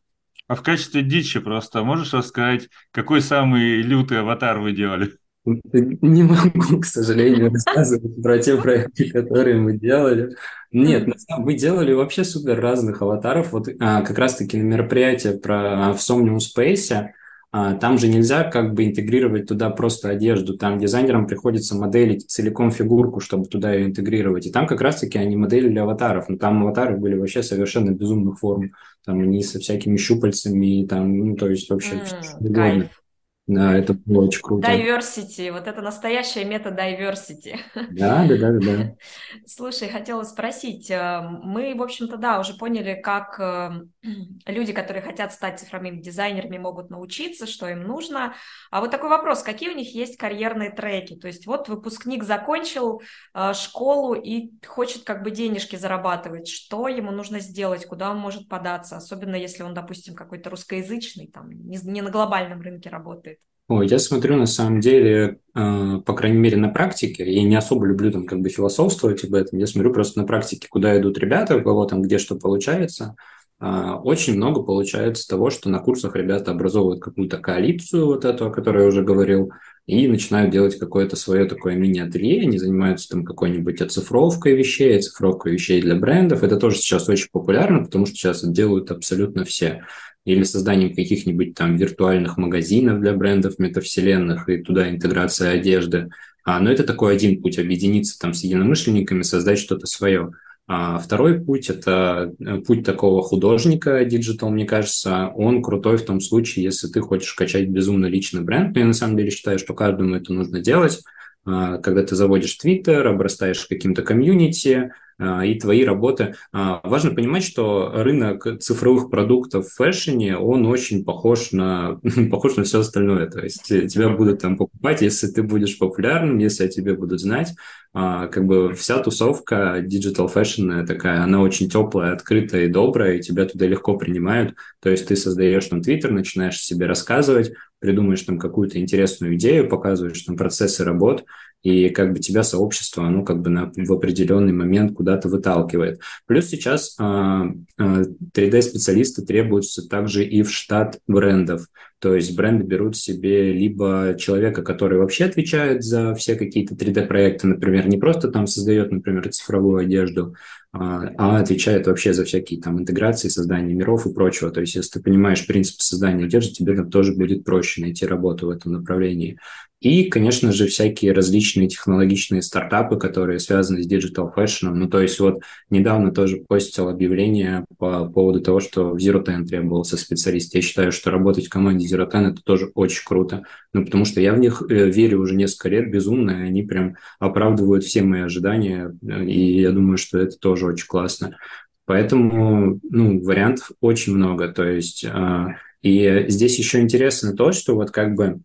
[0.51, 5.13] А в качестве дичи просто можешь рассказать, какой самый лютый аватар вы делали?
[5.45, 10.35] Не могу, к сожалению, рассказывать про те проекты, которые мы делали.
[10.73, 13.53] Нет, мы делали вообще супер разных аватаров.
[13.53, 17.11] Вот а, как раз-таки на мероприятии про, в Somnium Space а,
[17.51, 20.57] там же нельзя как бы интегрировать туда просто одежду.
[20.57, 24.45] Там дизайнерам приходится моделить целиком фигурку, чтобы туда ее интегрировать.
[24.47, 26.29] И там как раз-таки они моделили аватаров.
[26.29, 28.71] Но там аватары были вообще совершенно безумных форм
[29.05, 33.01] там они со всякими щупальцами, там, ну, то есть вообще mm, кайф.
[33.47, 34.71] Да, это было очень круто.
[34.71, 37.57] Diversity, вот это настоящая мета-diversity.
[37.91, 38.95] Да, да, да, да.
[39.45, 44.00] Слушай, хотела спросить, э, мы, в общем-то, да, уже поняли, как э,
[44.45, 48.35] люди, которые хотят стать цифровыми дизайнерами, могут научиться, что им нужно.
[48.71, 51.15] А вот такой вопрос, какие у них есть карьерные треки?
[51.15, 53.01] То есть вот выпускник закончил
[53.33, 56.47] э, школу и хочет как бы денежки зарабатывать.
[56.47, 58.97] Что ему нужно сделать, куда он может податься?
[58.97, 63.39] Особенно если он, допустим, какой-то русскоязычный, там, не на глобальном рынке работает.
[63.71, 67.85] Ой, я смотрю, на самом деле, э, по крайней мере, на практике, я не особо
[67.85, 71.55] люблю там как бы философствовать об этом, я смотрю просто на практике, куда идут ребята,
[71.55, 73.15] у кого там где что получается.
[73.61, 78.51] Э, очень много получается того, что на курсах ребята образовывают какую-то коалицию, вот эту, о
[78.51, 79.51] которой я уже говорил,
[79.85, 85.81] и начинают делать какое-то свое такое мини-ателье, они занимаются там какой-нибудь оцифровкой вещей, оцифровкой вещей
[85.81, 86.43] для брендов.
[86.43, 89.85] Это тоже сейчас очень популярно, потому что сейчас это делают абсолютно все
[90.23, 96.09] или созданием каких-нибудь там виртуальных магазинов для брендов метавселенных и туда интеграция одежды.
[96.43, 100.31] А, но это такой один путь– объединиться там с единомышленниками, создать что-то свое.
[100.73, 105.27] А второй путь– это э, путь такого художника digital, мне кажется.
[105.35, 108.73] Он крутой в том случае, если ты хочешь качать безумно личный бренд.
[108.73, 111.01] Но я на самом деле считаю, что каждому это нужно делать.
[111.43, 116.35] А, когда ты заводишь Твиттер, обрастаешь каким-то комьюнити, и твои работы.
[116.51, 121.99] А, важно понимать, что рынок цифровых продуктов в фэшне, он очень похож на,
[122.31, 123.27] похож на все остальное.
[123.29, 127.53] То есть тебя будут там покупать, если ты будешь популярным, если о тебе будут знать.
[127.93, 133.21] А, как бы вся тусовка digital fashion такая, она очень теплая, открытая и добрая, и
[133.21, 134.55] тебя туда легко принимают.
[134.81, 140.21] То есть ты создаешь там твиттер, начинаешь себе рассказывать, придумаешь там какую-то интересную идею, показываешь
[140.21, 141.25] там процессы работ,
[141.63, 145.99] и как бы тебя сообщество, оно как бы на, в определенный момент куда-то выталкивает.
[146.25, 147.45] Плюс сейчас а,
[147.77, 148.01] а,
[148.33, 151.67] 3D-специалисты требуются также и в штат брендов.
[152.01, 157.87] То есть бренды берут себе либо человека, который вообще отвечает за все какие-то 3D-проекты, например,
[157.87, 160.35] не просто там создает, например, цифровую одежду,
[160.73, 164.49] а, а отвечает вообще за всякие там интеграции, создание миров и прочего.
[164.49, 168.47] То есть если ты понимаешь принцип создания одежды, тебе там тоже будет проще найти работу
[168.47, 169.37] в этом направлении.
[169.81, 174.69] И, конечно же, всякие различные технологичные стартапы, которые связаны с digital fashion.
[174.75, 175.41] Ну, то есть вот
[175.71, 180.53] недавно тоже постил объявление по поводу того, что в Zero Ten требовался специалист.
[180.53, 183.43] Я считаю, что работать в команде Ten это тоже очень круто.
[183.73, 186.95] Ну, потому что я в них э, верю уже несколько лет безумно, и они прям
[187.19, 188.95] оправдывают все мои ожидания.
[189.01, 191.37] И я думаю, что это тоже очень классно.
[191.85, 194.47] Поэтому, ну, вариантов очень много.
[194.49, 195.45] То есть, э,
[195.81, 198.41] и здесь еще интересно то, что вот как бы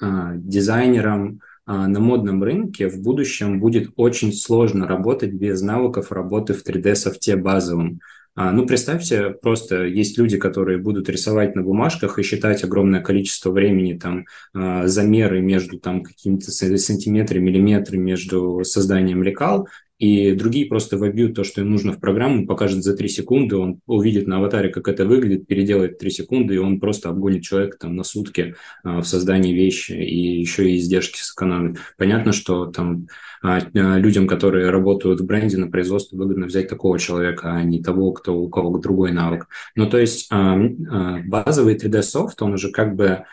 [0.00, 6.54] а, дизайнерам а, на модном рынке в будущем будет очень сложно работать без навыков работы
[6.54, 8.00] в 3D-софте базовым.
[8.34, 13.50] А, ну, представьте, просто есть люди, которые будут рисовать на бумажках и считать огромное количество
[13.50, 14.24] времени, там,
[14.54, 19.68] замеры между там какими-то сантиметрами, миллиметрами между созданием лекал,
[20.00, 23.80] и другие просто вобьют то, что им нужно в программу, покажет за 3 секунды, он
[23.86, 27.96] увидит на аватаре, как это выглядит, переделает 3 секунды, и он просто обгонит человека там
[27.96, 31.80] на сутки а, в создании вещи, и еще и издержки сэкономит.
[31.98, 33.08] Понятно, что там
[33.42, 37.82] а, а, людям, которые работают в бренде на производстве, выгодно взять такого человека, а не
[37.82, 39.48] того, кто у кого другой навык.
[39.76, 43.24] Ну, то есть базовый 3D-софт, он уже как бы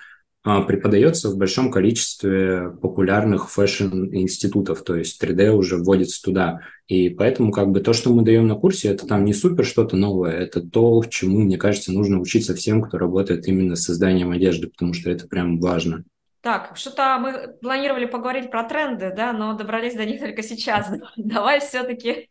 [0.65, 6.61] преподается в большом количестве популярных fashion-институтов, то есть 3D уже вводится туда.
[6.87, 9.97] И поэтому как бы то, что мы даем на курсе, это там не супер что-то
[9.97, 14.67] новое, это то, чему, мне кажется, нужно учиться всем, кто работает именно с созданием одежды,
[14.67, 16.03] потому что это прям важно.
[16.41, 20.89] Так, что-то мы планировали поговорить про тренды, да, но добрались до них только сейчас.
[21.17, 22.29] Давай все-таки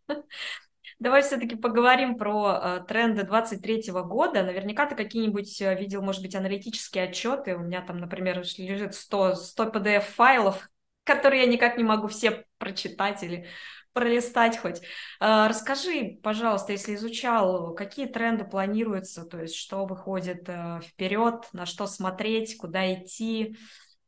[0.99, 4.43] Давай все-таки поговорим про э, тренды 23 года.
[4.43, 7.55] Наверняка ты какие-нибудь э, видел, может быть, аналитические отчеты.
[7.55, 10.71] У меня там, например, лежит 100, 100 PDF-файлов,
[11.05, 13.47] которые я никак не могу все прочитать или
[13.93, 14.81] пролистать хоть.
[15.21, 20.49] Э, расскажи, пожалуйста, если изучал, какие тренды планируются, то есть что выходит
[20.83, 23.59] вперед, на что смотреть, куда идти,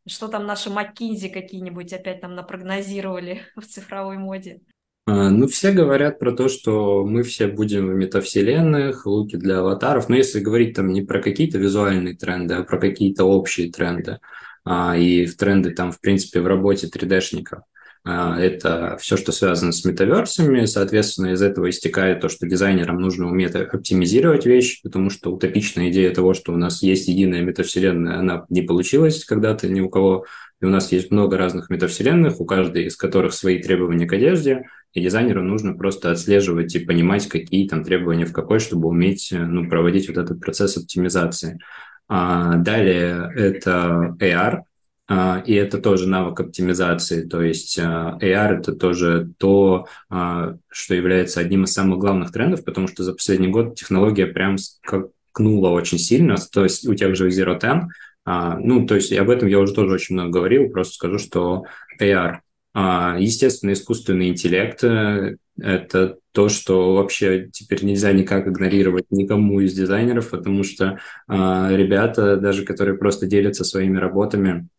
[0.07, 4.62] что там наши McKinsey какие-нибудь опять там напрогнозировали в цифровой моде.
[5.09, 10.11] А, ну, все говорят про то, что мы все будем в метавселенных, луки для аватаров.
[10.11, 14.18] Но если говорить там не про какие-то визуальные тренды, а про какие-то общие тренды,
[14.66, 17.62] а, и в тренды там, в принципе, в работе 3D-шников, а,
[18.05, 20.64] это все, что связано с метаверсами.
[20.64, 26.14] Соответственно, из этого истекает то, что дизайнерам нужно уметь оптимизировать вещи, потому что утопичная идея
[26.14, 30.24] того, что у нас есть единая метавселенная, она не получилась когда-то ни у кого.
[30.61, 34.64] И у нас есть много разных метавселенных, у каждой из которых свои требования к одежде–
[34.94, 39.38] и дизайнеру нужно просто отслеживать и понимать, какие там требования в какой, чтобы уметь э,
[39.38, 41.59] ну, проводить вот этот процесс оптимизации.
[42.09, 44.62] А, далее это AR, а,
[45.11, 51.40] и это тоже навык оптимизации, то есть а, AR это тоже то, а, что является
[51.40, 56.36] одним из самых главных трендов, потому что за последний год технология прям скакнула очень сильно,
[56.52, 57.88] то есть у тех же Zero Ten,
[58.26, 61.64] ну, то есть об этом я уже тоже очень много говорил, просто скажу, что
[61.98, 62.40] AR
[62.80, 69.74] а, естественно, искусственный интеллект э,– это то, что вообще теперь нельзя никак игнорировать никому из
[69.74, 74.78] дизайнеров, потому что а, ребята, даже которые просто делятся своими работами, а,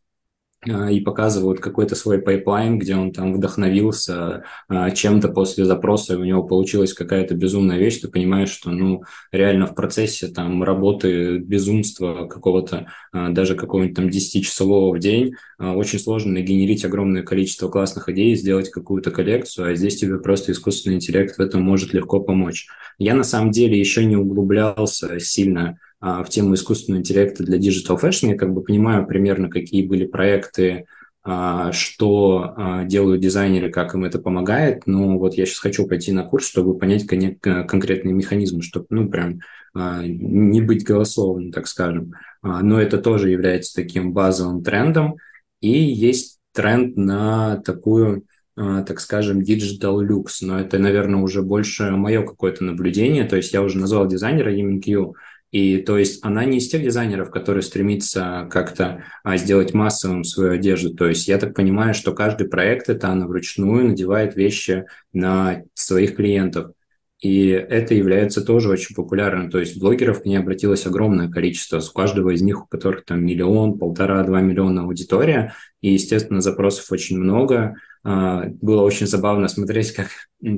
[0.65, 6.25] и показывают какой-то свой пайплайн, где он там вдохновился а, чем-то после запроса, и у
[6.25, 12.27] него получилась какая-то безумная вещь, ты понимаешь, что, ну, реально в процессе там работы безумства
[12.27, 18.35] какого-то, а, даже какого-нибудь там 10-часового в день, очень сложно нагенерить огромное количество классных идей,
[18.35, 22.67] сделать какую-то коллекцию, а здесь тебе просто искусственный интеллект в этом может легко помочь.
[22.97, 27.99] Я на самом деле еще не углублялся сильно а, в тему искусственного интеллекта для Digital
[28.01, 28.29] Fashion.
[28.29, 30.85] Я как бы понимаю примерно, какие были проекты,
[31.21, 34.87] а, что а, делают дизайнеры, как им это помогает.
[34.87, 39.39] Но вот я сейчас хочу пойти на курс, чтобы понять конкретные механизмы, чтобы, ну, прям
[39.75, 42.13] не быть голословным, так скажем.
[42.41, 45.17] Но это тоже является таким базовым трендом.
[45.61, 48.23] И есть тренд на такую
[48.55, 53.61] так скажем, digital lux, но это, наверное, уже больше мое какое-то наблюдение, то есть я
[53.61, 55.13] уже назвал дизайнера EMQ,
[55.51, 60.53] и то есть она не из тех дизайнеров, которые стремится как-то а, сделать массовым свою
[60.53, 60.93] одежду.
[60.93, 66.15] То есть я так понимаю, что каждый проект это она вручную надевает вещи на своих
[66.15, 66.73] клиентов.
[67.21, 69.49] И это является тоже очень популярным.
[69.49, 71.79] То есть блогеров к ней обратилось огромное количество.
[71.79, 75.53] У каждого из них, у которых там миллион, полтора, два миллиона аудитория.
[75.81, 77.75] И, естественно, запросов очень много.
[78.03, 80.07] А, было очень забавно смотреть, как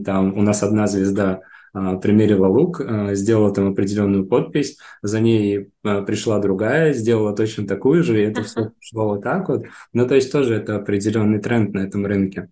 [0.05, 1.41] там у нас одна звезда
[1.73, 8.03] примерила лук, а, сделала там определенную подпись, за ней а, пришла другая, сделала точно такую
[8.03, 9.65] же, и это все пошло вот так вот.
[9.93, 12.49] Ну, то есть тоже это определенный тренд на этом рынке.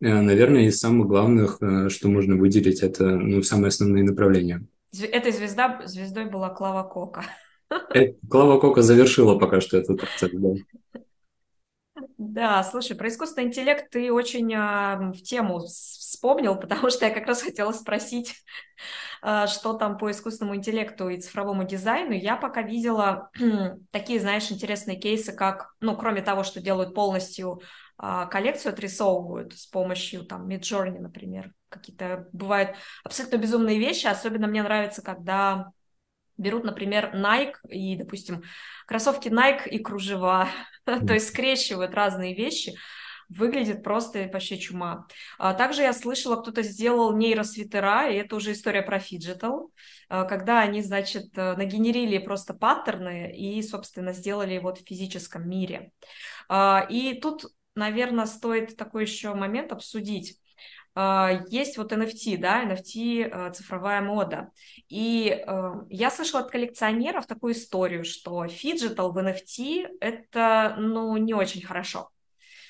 [0.00, 4.66] Наверное, из самых главных, что можно выделить, это ну, самые основные направления.
[5.02, 7.24] Этой звезда, звездой была Клава Кока.
[7.94, 10.54] Э, Клава Кока завершила пока что этот процесс, да.
[12.18, 17.26] Да, слушай, про искусственный интеллект ты очень э, в тему вспомнил, потому что я как
[17.26, 18.34] раз хотела спросить,
[19.22, 22.12] э, что там по искусственному интеллекту и цифровому дизайну.
[22.12, 23.30] Я пока видела
[23.92, 27.60] такие, знаешь, интересные кейсы, как, ну, кроме того, что делают полностью
[28.02, 34.06] э, коллекцию, отрисовывают с помощью, там, Midjourney, например, какие-то бывают абсолютно безумные вещи.
[34.06, 35.70] Особенно мне нравится, когда
[36.36, 38.42] берут, например, Nike и, допустим,
[38.86, 40.48] кроссовки Nike и кружева,
[41.06, 42.74] то есть скрещивают разные вещи,
[43.28, 45.06] выглядит просто почти чума.
[45.38, 49.70] А также я слышала, кто-то сделал нейросвитера, и это уже история про phygital,
[50.08, 55.92] а, когда они, значит, э, нагенерили просто паттерны и, собственно, сделали вот в физическом мире.
[56.48, 60.38] А, и тут, наверное, стоит такой еще момент обсудить.
[60.94, 64.50] Э, есть вот NFT, да, NFT э, цифровая мода.
[64.88, 65.44] И
[65.90, 72.10] я слышала от коллекционеров такую историю, что phygital в NFT это, ну, не очень хорошо.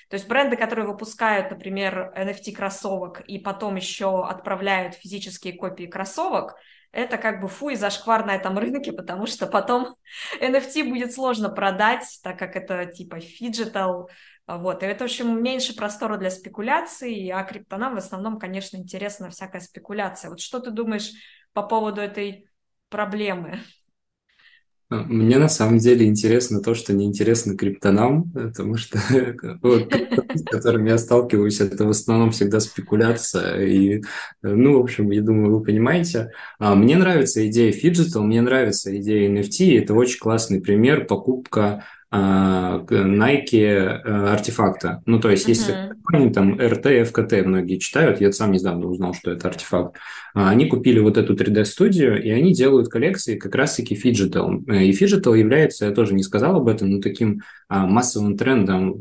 [0.09, 6.55] То есть бренды, которые выпускают, например, NFT кроссовок и потом еще отправляют физические копии кроссовок,
[6.95, 9.97] это как бы фу и зашквар на этом рынке, потому что потом
[10.41, 14.09] NFT будет сложно продать, так как это типа phygital,
[14.47, 19.31] вот, и это, в общем, меньше простора для спекуляций, а криптанам в основном, конечно, интересна
[19.31, 20.31] всякая спекуляция.
[20.31, 21.13] Вот что ты думаешь
[21.55, 22.49] по поводу этой
[22.91, 23.61] проблемы?
[24.91, 31.61] Мне на самом деле интересно то, что неинтересно криптанам, потому что с которыми я сталкиваюсь,
[31.61, 33.65] это в основном всегда спекуляция.
[33.67, 34.03] И,
[34.43, 36.33] ну, в общем, я думаю, вы понимаете.
[36.59, 39.83] А, мне нравится идея phygital, мне нравится идея NFT.
[39.83, 41.85] Это очень классный пример покупка а,
[42.15, 45.03] Nike э, артефакта.
[45.07, 45.75] Ну, то есть, если
[46.13, 46.33] uh-huh.
[46.33, 49.97] там RTFKT многие читают, я сам недавно узнал, что это артефакт.
[50.35, 54.65] А, они купили вот эту 3D-студию, и они делают коллекции как раз-таки phygital.
[54.69, 58.95] Э, и phygital является, я тоже не сказал об этом, но таким а, массовым трендом.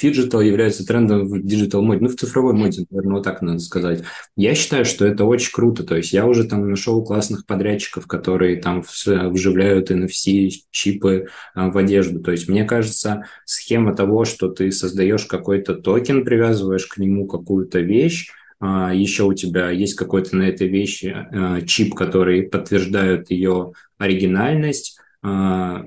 [0.00, 4.02] phygital является трендом в digital моде, ну, в цифровой моде, наверное, вот так надо сказать.
[4.36, 5.84] Я считаю, что это очень круто.
[5.84, 12.20] То есть, я уже там нашел классных подрядчиков, которые там вживляют NFC-чипы в одежду.
[12.20, 17.80] То есть, мне кажется, схема того, что ты создаешь какой-то токен, привязываешь к нему какую-то
[17.80, 18.28] вещь,
[18.60, 24.98] а, еще у тебя есть какой-то на этой вещи а, чип, который подтверждает ее оригинальность,
[25.22, 25.84] а,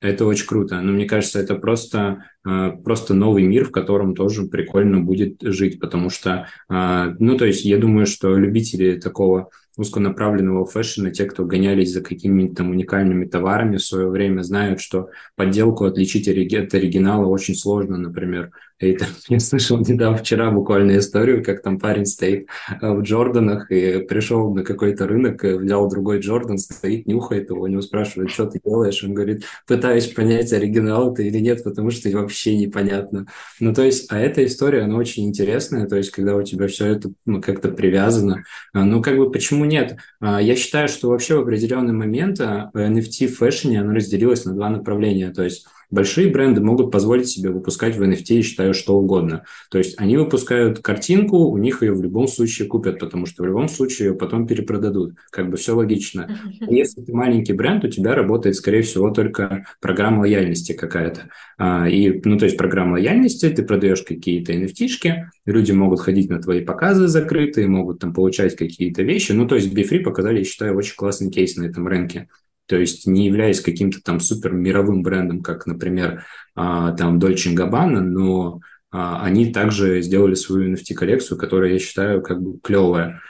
[0.00, 0.80] это очень круто.
[0.80, 6.08] Но мне кажется, это просто, просто новый мир, в котором тоже прикольно будет жить, потому
[6.08, 12.02] что, ну, то есть я думаю, что любители такого узконаправленного фэшена, те, кто гонялись за
[12.02, 17.96] какими-то там уникальными товарами в свое время, знают, что подделку отличить от оригинала очень сложно,
[17.96, 18.50] например.
[18.80, 22.46] И там, я слышал недавно, вчера буквально историю, как там парень стоит
[22.80, 27.66] э, в Джорданах и пришел на какой-то рынок, взял другой Джордан, стоит, нюхает его, у
[27.66, 29.02] него спрашивают, что ты делаешь?
[29.02, 33.26] Он говорит, пытаюсь понять, оригинал это или нет, потому что вообще непонятно.
[33.60, 36.86] Ну, то есть, а эта история, она очень интересная, то есть, когда у тебя все
[36.86, 38.44] это ну, как-то привязано.
[38.72, 39.96] А, ну, как бы, почему нет.
[40.20, 44.68] А, я считаю, что вообще в определенный момент NFT в фэшне оно разделилось на два
[44.68, 45.30] направления.
[45.30, 49.44] То есть Большие бренды могут позволить себе выпускать в NFT, считаю, что угодно.
[49.70, 53.46] То есть они выпускают картинку, у них ее в любом случае купят, потому что в
[53.46, 55.14] любом случае ее потом перепродадут.
[55.30, 56.38] Как бы все логично.
[56.60, 61.30] Если ты маленький бренд, у тебя работает, скорее всего, только программа лояльности какая-то.
[61.56, 66.40] А, и, ну, то есть программа лояльности, ты продаешь какие-то NFT-шки, люди могут ходить на
[66.40, 69.32] твои показы закрытые, могут там получать какие-то вещи.
[69.32, 72.28] Ну, то есть BeFree показали, я считаю, очень классный кейс на этом рынке.
[72.68, 78.00] То есть не являясь каким-то там супер мировым брендом, как, например, а, там Dolce Gabbana,
[78.00, 78.60] но
[78.90, 83.22] а, они также сделали свою NFT-коллекцию, которая, я считаю, как бы клевая.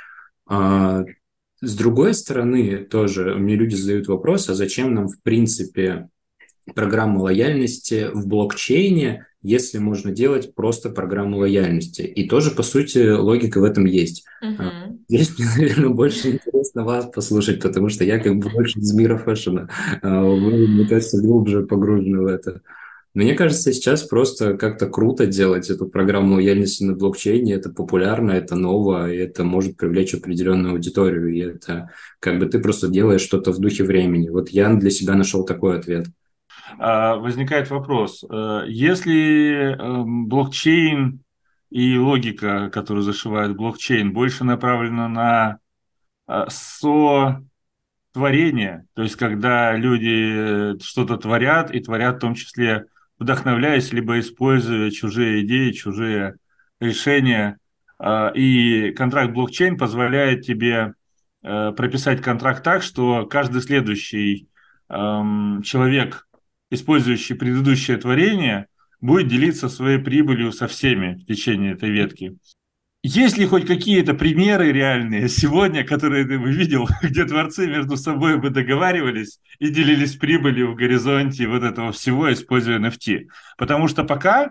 [0.47, 1.05] А,
[1.61, 6.09] с другой стороны, тоже мне люди задают вопрос, а зачем нам, в принципе,
[6.75, 12.03] программа лояльности в блокчейне, если можно делать просто программу лояльности.
[12.03, 14.25] И тоже, по сути, логика в этом есть.
[14.43, 14.97] Uh-huh.
[15.09, 19.17] Здесь мне, наверное, больше интересно вас послушать, потому что я как бы больше из мира
[19.17, 19.69] фэшена.
[20.03, 22.63] А вы, мне кажется, глубже погружены в это.
[23.15, 27.55] Мне кажется, сейчас просто как-то круто делать эту программу лояльности на блокчейне.
[27.55, 31.35] Это популярно, это ново, и это может привлечь определенную аудиторию.
[31.35, 34.29] И это как бы ты просто делаешь что-то в духе времени.
[34.29, 36.07] Вот я для себя нашел такой ответ.
[36.79, 38.25] А, возникает вопрос.
[38.29, 41.23] Э, если эм, блокчейн
[41.71, 45.59] и логика, которую зашивает блокчейн, больше направлена на
[46.29, 46.45] э,
[48.13, 52.87] сотворение, то есть когда люди э, что-то творят и творят в том числе
[53.19, 56.37] вдохновляясь, либо используя чужие идеи, чужие
[56.79, 57.59] решения,
[58.37, 60.95] и контракт блокчейн позволяет тебе
[61.43, 64.49] прописать контракт так, что каждый следующий
[64.89, 66.28] эм, человек
[66.71, 68.67] использующий предыдущее творение,
[69.01, 72.37] будет делиться своей прибылью со всеми в течение этой ветки.
[73.05, 78.39] Есть ли хоть какие-то примеры реальные сегодня, которые ты бы видел, где творцы между собой
[78.39, 83.29] бы договаривались и делились прибылью в горизонте вот этого всего, используя NFT?
[83.57, 84.51] Потому что пока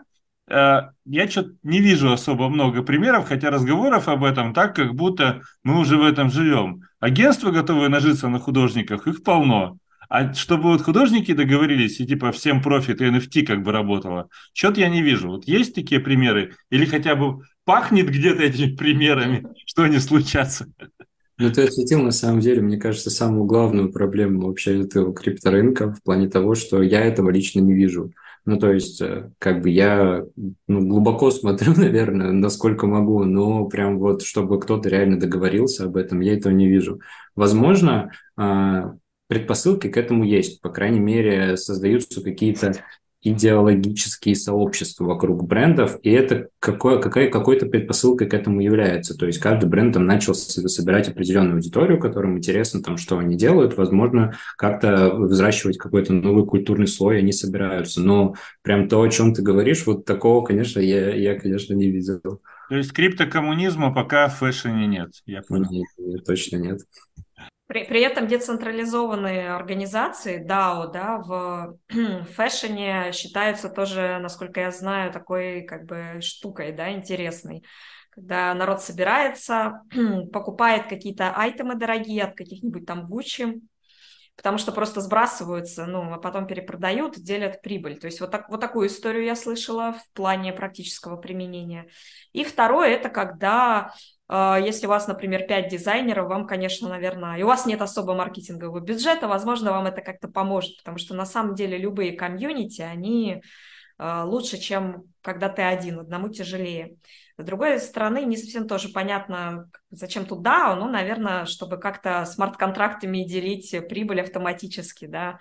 [0.49, 5.41] э, я что-то не вижу особо много примеров, хотя разговоров об этом так, как будто
[5.63, 6.83] мы уже в этом живем.
[7.01, 9.77] Агентства, готовые нажиться на художниках, их полно.
[10.09, 14.79] А чтобы вот художники договорились, и типа всем профит, и NFT как бы работало, что-то
[14.79, 15.29] я не вижу.
[15.29, 16.55] Вот есть такие примеры?
[16.69, 20.67] Или хотя бы пахнет где-то этими примерами, что они случатся?
[21.39, 26.01] Ну, ты осветил, на самом деле, мне кажется, самую главную проблему вообще этого крипторынка в
[26.01, 28.11] плане того, что я этого лично не вижу.
[28.45, 30.23] Ну, то есть, э, как бы я
[30.67, 36.21] ну, глубоко смотрю, наверное, насколько могу, но прям вот, чтобы кто-то реально договорился об этом,
[36.21, 37.01] я этого не вижу.
[37.35, 38.95] Возможно, а,
[39.27, 40.61] предпосылки к этому есть.
[40.61, 42.73] По крайней мере, создаются какие-то
[43.23, 49.17] идеологические сообщества вокруг брендов, и это какой, какая, какой-то предпосылкой к этому является.
[49.17, 53.75] То есть каждый бренд там начал собирать определенную аудиторию, которым интересно, там, что они делают,
[53.75, 58.01] возможно, как-то взращивать какой-то новый культурный слой они собираются.
[58.01, 62.39] Но прям то, о чем ты говоришь, вот такого, конечно, я, я конечно, не видел.
[62.69, 65.69] То есть криптокоммунизма пока в фэшне нет, я понял.
[65.71, 66.81] Нет, нет, точно нет.
[67.67, 71.77] При, при этом децентрализованные организации, DAO, да, в
[72.35, 77.63] фэшне считаются тоже, насколько я знаю, такой как бы штукой, да, интересной.
[78.09, 79.81] Когда народ собирается,
[80.31, 83.59] покупает какие-то айтемы дорогие от каких-нибудь там Gucci,
[84.37, 87.99] потому что просто сбрасываются, ну, а потом перепродают, делят прибыль.
[87.99, 91.89] То есть вот, так, вот такую историю я слышала в плане практического применения.
[92.31, 93.93] И второе, это когда
[94.29, 98.81] если у вас, например, 5 дизайнеров, вам, конечно, наверное, и у вас нет особо маркетингового
[98.81, 103.41] бюджета, возможно, вам это как-то поможет, потому что на самом деле любые комьюнити, они
[103.97, 106.97] а, лучше, чем когда ты один, одному тяжелее.
[107.37, 113.23] С другой стороны, не совсем тоже понятно, зачем тут DAO, ну, наверное, чтобы как-то смарт-контрактами
[113.23, 115.39] делить прибыль автоматически, да,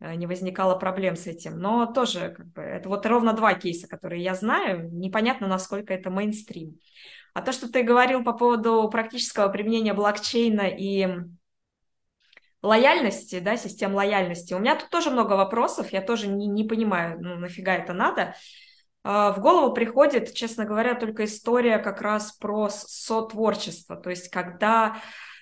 [0.00, 1.58] э, не возникало проблем с этим.
[1.58, 6.10] Но тоже, как бы, это вот ровно два кейса, которые я знаю, непонятно, насколько это
[6.10, 6.78] мейнстрим.
[7.38, 11.08] А то, что ты говорил по поводу практического применения блокчейна и
[12.62, 17.16] лояльности, да, систем лояльности, у меня тут тоже много вопросов, я тоже не, не понимаю,
[17.20, 18.34] ну, нафига это надо.
[19.04, 24.96] А, в голову приходит, честно говоря, только история как раз про сотворчество, то есть когда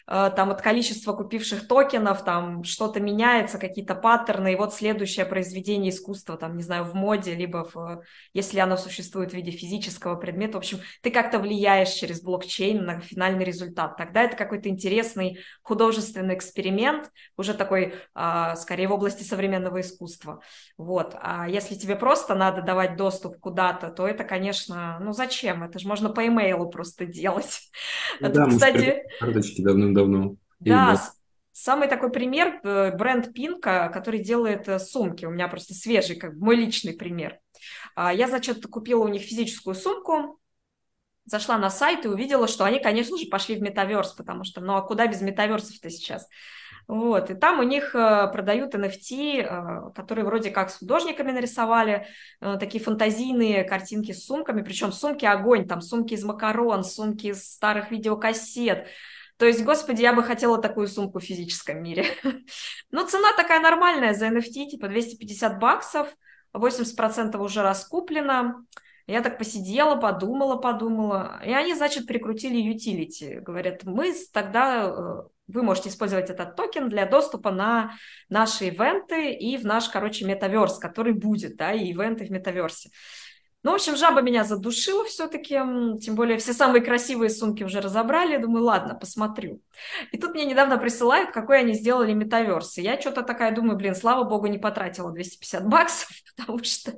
[0.06, 6.36] там от количества купивших токенов, там что-то меняется, какие-то паттерны, и вот следующее произведение искусства,
[6.36, 8.02] там, не знаю, в моде, либо в,
[8.32, 13.00] если оно существует в виде физического предмета, в общем, ты как-то влияешь через блокчейн на
[13.00, 13.96] финальный результат.
[13.96, 20.40] Тогда это какой-то интересный художественный эксперимент, уже такой, а, скорее, в области современного искусства.
[20.78, 21.16] Вот.
[21.20, 25.64] А если тебе просто надо давать доступ куда-то, то это, конечно, ну зачем?
[25.64, 27.60] Это же можно по имейлу просто делать.
[28.20, 29.02] Да, Тут, кстати...
[29.18, 30.36] Карточки давным давно.
[30.60, 30.96] Да,
[31.56, 35.24] самый такой пример э, бренд Пинка, который делает э, сумки.
[35.24, 37.38] У меня просто свежий, как мой личный пример.
[37.94, 40.38] А, я, значит, купила у них физическую сумку,
[41.24, 44.74] зашла на сайт и увидела, что они, конечно же, пошли в метаверс, потому что, ну
[44.74, 46.28] а куда без метаверсов-то сейчас?
[46.88, 52.06] Вот, и там у них э, продают NFT, которые вроде как с художниками нарисовали,
[52.38, 57.90] такие фантазийные картинки с сумками, причем сумки огонь, там сумки из макарон, сумки из старых
[57.90, 58.88] видеокассет,
[59.38, 62.06] то есть, господи, я бы хотела такую сумку в физическом мире.
[62.90, 66.08] Но цена такая нормальная за NFT, типа 250 баксов,
[66.54, 68.64] 80% уже раскуплено.
[69.06, 71.40] Я так посидела, подумала, подумала.
[71.44, 73.40] И они, значит, прикрутили utility.
[73.40, 77.94] Говорят, мы тогда э, вы можете использовать этот токен для доступа на
[78.28, 82.90] наши ивенты и в наш, короче, метаверс, который будет, да, и ивенты в метаверсе.
[83.66, 85.54] Ну, в общем, жаба меня задушила все-таки,
[86.00, 89.60] тем более все самые красивые сумки уже разобрали, думаю, ладно, посмотрю.
[90.12, 92.78] И тут мне недавно присылают, какой они сделали метаверс.
[92.78, 96.92] И я что-то такая думаю, блин, слава богу, не потратила 250 баксов, потому что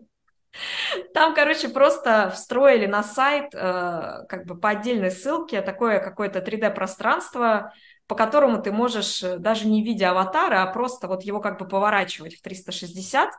[1.14, 7.72] там, короче, просто встроили на сайт э, как бы по отдельной ссылке такое какое-то 3D-пространство,
[8.06, 11.66] по которому ты можешь, э, даже не видя аватара, а просто вот его как бы
[11.66, 13.30] поворачивать в 360,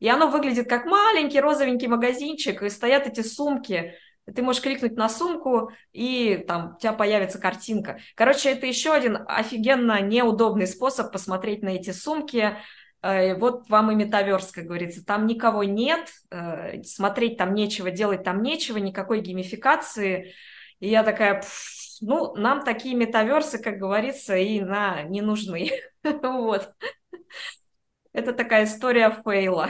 [0.00, 3.94] и оно выглядит как маленький розовенький магазинчик, и стоят эти сумки.
[4.34, 8.00] Ты можешь кликнуть на сумку, и там у тебя появится картинка.
[8.14, 12.56] Короче, это еще один офигенно неудобный способ посмотреть на эти сумки.
[13.02, 15.04] Э, вот вам и метаверс, как говорится.
[15.04, 20.32] Там никого нет, э, смотреть там нечего, делать там нечего, никакой геймификации.
[20.78, 21.42] И я такая,
[22.00, 25.70] ну, нам такие метаверсы, как говорится, и на не нужны.
[26.22, 26.72] Вот.
[28.12, 29.68] Это такая история фейла.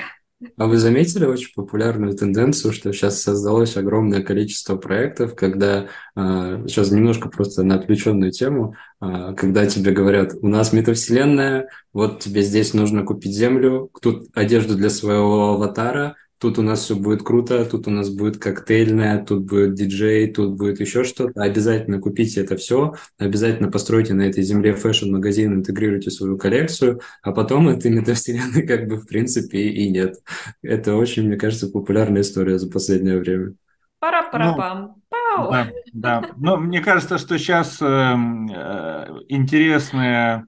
[0.57, 6.91] А вы заметили очень популярную тенденцию, что сейчас создалось огромное количество проектов, когда, а, сейчас
[6.91, 12.73] немножко просто на отвлеченную тему, а, когда тебе говорят, у нас метавселенная, вот тебе здесь
[12.73, 17.87] нужно купить землю, тут одежду для своего аватара, тут у нас все будет круто, тут
[17.87, 21.43] у нас будет коктейльная, тут будет диджей, тут будет еще что-то.
[21.43, 27.69] Обязательно купите это все, обязательно постройте на этой земле fashion-магазин, интегрируйте свою коллекцию, а потом
[27.69, 30.17] этой метавселенной как бы в принципе и нет.
[30.63, 33.55] Это очень, мне кажется, популярная история за последнее время.
[33.99, 34.97] Пара-пара-пам.
[35.13, 36.25] Ну, да, да.
[36.39, 40.47] Но мне кажется, что сейчас э, э, интересная,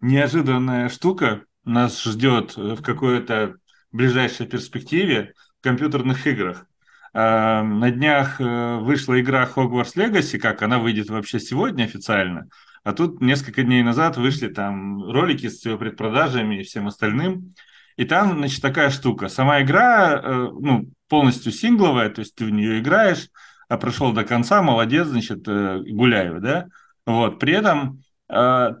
[0.00, 3.56] неожиданная штука нас ждет в какое-то
[3.94, 6.66] ближайшей перспективе в компьютерных играх.
[7.12, 12.48] А, на днях э, вышла игра Hogwarts Legacy, как она выйдет вообще сегодня официально,
[12.82, 17.54] а тут несколько дней назад вышли там ролики с ее предпродажами и всем остальным.
[17.96, 19.28] И там, значит, такая штука.
[19.28, 23.28] Сама игра, э, ну, полностью сингловая, то есть ты в нее играешь,
[23.68, 26.66] а прошел до конца, молодец, значит, э, гуляю, да?
[27.06, 28.03] Вот, при этом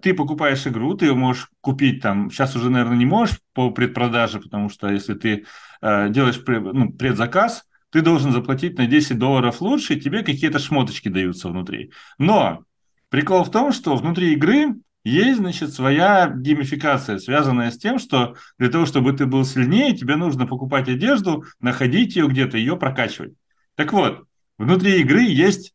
[0.02, 4.40] ты покупаешь игру, ты ее можешь купить там, сейчас уже, наверное, не можешь по предпродаже,
[4.40, 5.46] потому что если ты
[5.80, 11.48] делаешь ну, предзаказ, ты должен заплатить на 10 долларов лучше, и тебе какие-то шмоточки даются
[11.48, 11.92] внутри.
[12.18, 12.64] Но
[13.10, 14.74] прикол в том, что внутри игры
[15.04, 20.16] есть, значит, своя геймификация, связанная с тем, что для того, чтобы ты был сильнее, тебе
[20.16, 23.34] нужно покупать одежду, находить ее где-то, ее прокачивать.
[23.76, 24.24] Так вот,
[24.58, 25.74] внутри игры есть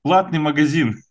[0.00, 1.02] платный магазин.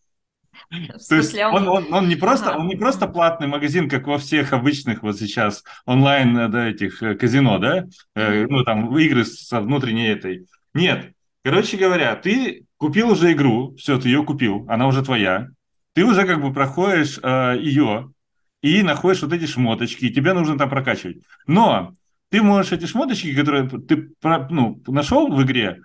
[1.10, 4.54] То есть он, он, он, не просто, он не просто платный магазин, как во всех
[4.54, 10.08] обычных вот сейчас онлайн да, этих э, казино, да, э, ну там игры со внутренней
[10.08, 10.48] этой.
[10.74, 11.12] Нет,
[11.44, 15.50] короче говоря, ты купил уже игру, все, ты ее купил, она уже твоя,
[15.94, 18.14] ты уже как бы проходишь э, ее
[18.62, 21.18] и находишь вот эти шмоточки, и тебе нужно там прокачивать.
[21.48, 21.94] Но
[22.30, 25.82] ты можешь эти шмоточки, которые ты ну, нашел в игре,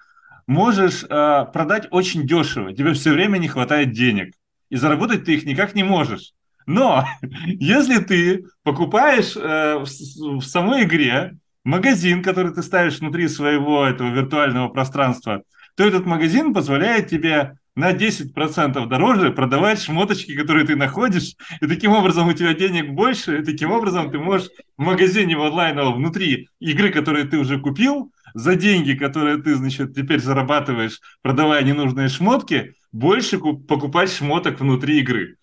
[0.47, 2.73] можешь э, продать очень дешево.
[2.73, 4.33] Тебе все время не хватает денег,
[4.71, 6.33] и заработать ты их никак не можешь.
[6.67, 7.05] Но
[7.47, 14.09] если ты покупаешь э, в, в самой игре магазин, который ты ставишь внутри своего этого
[14.09, 15.43] виртуального пространства,
[15.77, 21.93] то этот магазин позволяет тебе на 10% дороже продавать шмоточки, которые ты находишь, и таким
[21.93, 24.49] образом у тебя денег больше, и таким образом ты можешь
[24.79, 29.95] в магазине в онлайновом внутри игры, которые ты уже купил, за деньги, которые ты, значит,
[29.95, 35.37] теперь зарабатываешь, продавая ненужные шмотки, больше покупать шмоток внутри игры.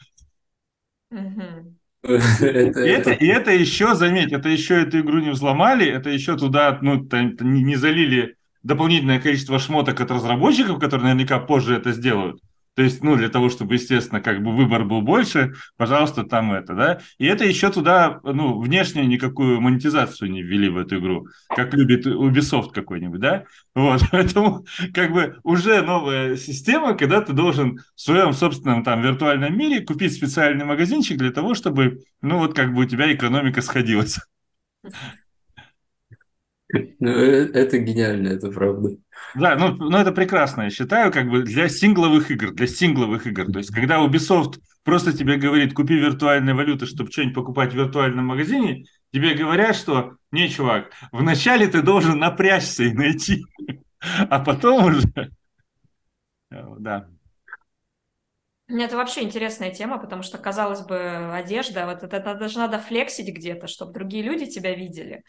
[2.04, 6.78] И это, и это еще, заметь, это еще эту игру не взломали, это еще туда
[6.84, 7.08] ну,
[7.42, 12.42] не залили дополнительное количество шмоток от разработчиков, которые наверняка позже это сделают.
[12.76, 16.74] То есть, ну, для того, чтобы, естественно, как бы выбор был больше, пожалуйста, там это,
[16.74, 17.00] да.
[17.20, 22.08] И это еще туда, ну, внешнюю никакую монетизацию не ввели в эту игру, как любит
[22.08, 23.44] Ubisoft какой-нибудь, да.
[23.76, 29.56] Вот, поэтому, как бы, уже новая система, когда ты должен в своем собственном там виртуальном
[29.56, 34.20] мире купить специальный магазинчик для того, чтобы, ну, вот как бы у тебя экономика сходилась.
[36.74, 38.98] Ну, э, это гениально, это правда.
[39.36, 43.52] Да, ну, ну это прекрасно, я считаю, как бы для сингловых игр, для сингловых игр.
[43.52, 48.26] То есть, когда Ubisoft просто тебе говорит, купи виртуальные валюты, чтобы что-нибудь покупать в виртуальном
[48.26, 53.46] магазине, тебе говорят, что, не, чувак, вначале ты должен напрячься и найти,
[54.30, 55.02] а потом уже...
[56.50, 57.08] Да.
[58.68, 63.32] Это вообще интересная тема, потому что, казалось бы, одежда, вот это, это даже надо флексить
[63.32, 65.24] где-то, чтобы другие люди тебя видели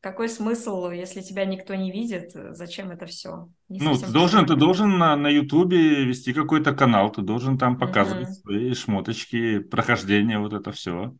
[0.00, 3.48] какой смысл, если тебя никто не видит, зачем это все?
[3.68, 7.78] Не ну, ты должен, ты должен на, на Ютубе вести какой-то канал, ты должен там
[7.78, 8.42] показывать uh-huh.
[8.42, 11.14] свои шмоточки, прохождение, вот это все.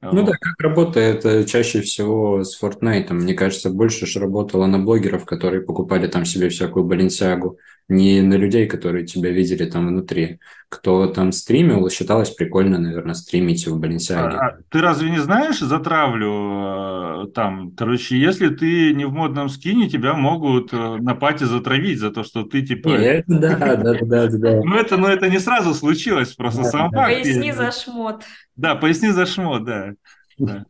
[0.00, 3.12] Ну да, как работает э, чаще всего с Fortnite.
[3.12, 8.34] Мне кажется, больше же работало на блогеров, которые покупали там себе всякую баленсиагу, не на
[8.34, 10.38] людей, которые тебя видели там внутри.
[10.68, 14.36] Кто там стримил, считалось прикольно, наверное, стримить в баленсиаге.
[14.36, 19.48] А, а, ты разве не знаешь, затравлю э, там, короче, если ты не в модном
[19.48, 22.88] скине, тебя могут э, на пати затравить за то, что ты типа...
[22.88, 24.60] Нет, да, да, да, да.
[24.64, 27.14] Ну это, ну это не сразу случилось, просто сам факт.
[27.14, 28.22] Поясни за шмот.
[28.58, 29.94] Да, поясни за шмот, да.
[30.36, 30.66] да.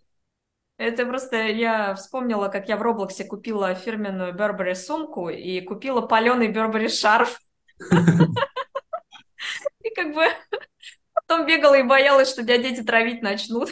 [0.77, 6.49] Это просто я вспомнила, как я в Роблоксе купила фирменную Бербери сумку и купила паленый
[6.49, 7.41] Бербери шарф.
[9.83, 10.25] И как бы
[11.15, 13.71] потом бегала и боялась, что меня дети травить начнут.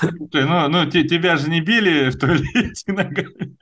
[0.00, 3.56] Ну, ну тебя же не били в туалете ногами.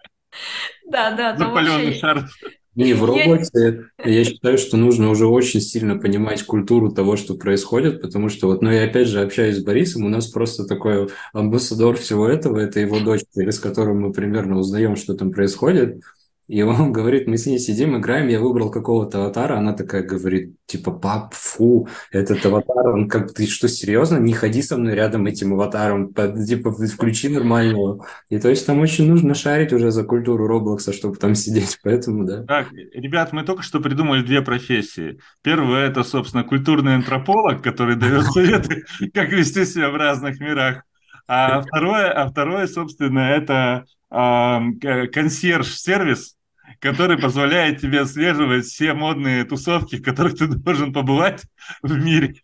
[0.86, 1.36] Да, да.
[1.36, 2.30] За паленый шарф.
[2.74, 8.02] Не, в роботе я считаю, что нужно уже очень сильно понимать культуру того, что происходит,
[8.02, 11.96] потому что вот, ну, я опять же общаюсь с Борисом, у нас просто такой амбассадор
[11.96, 16.00] всего этого, это его дочь, через которую мы примерно узнаем, что там происходит,
[16.46, 20.54] и он говорит, мы с ней сидим, играем, я выбрал какого-то аватара, она такая говорит,
[20.66, 24.18] типа, пап, фу, этот аватар, он как, ты что, серьезно?
[24.18, 28.06] Не ходи со мной рядом этим аватаром, типа, включи нормального.
[28.28, 32.24] И то есть там очень нужно шарить уже за культуру Роблокса, чтобы там сидеть, поэтому,
[32.24, 32.42] да.
[32.44, 35.18] Так, ребят, мы только что придумали две профессии.
[35.42, 40.82] Первая– это, собственно, культурный антрополог, который дает советы, как вести себя в разных мирах.
[41.26, 46.36] А второе, а второе собственно, это консьерж-сервис,
[46.78, 51.42] который позволяет тебе отслеживать все модные тусовки, в которых ты должен побывать
[51.82, 52.43] в мире.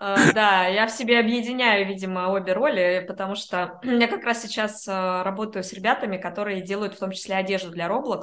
[0.00, 4.86] Э, да, я в себе объединяю, видимо, обе роли, потому что я как раз сейчас
[4.86, 8.22] э, работаю с ребятами, которые делают в том числе одежду для Roblox,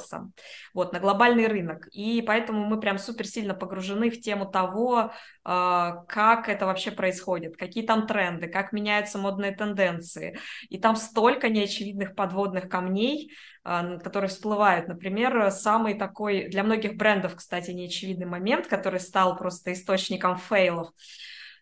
[0.73, 1.87] вот, на глобальный рынок.
[1.91, 7.57] И поэтому мы прям супер сильно погружены в тему того, э, как это вообще происходит,
[7.57, 10.39] какие там тренды, как меняются модные тенденции.
[10.69, 13.31] И там столько неочевидных подводных камней,
[13.63, 14.87] которые всплывают.
[14.87, 20.91] Например, самый такой для многих брендов, кстати, неочевидный момент, который стал просто источником фейлов–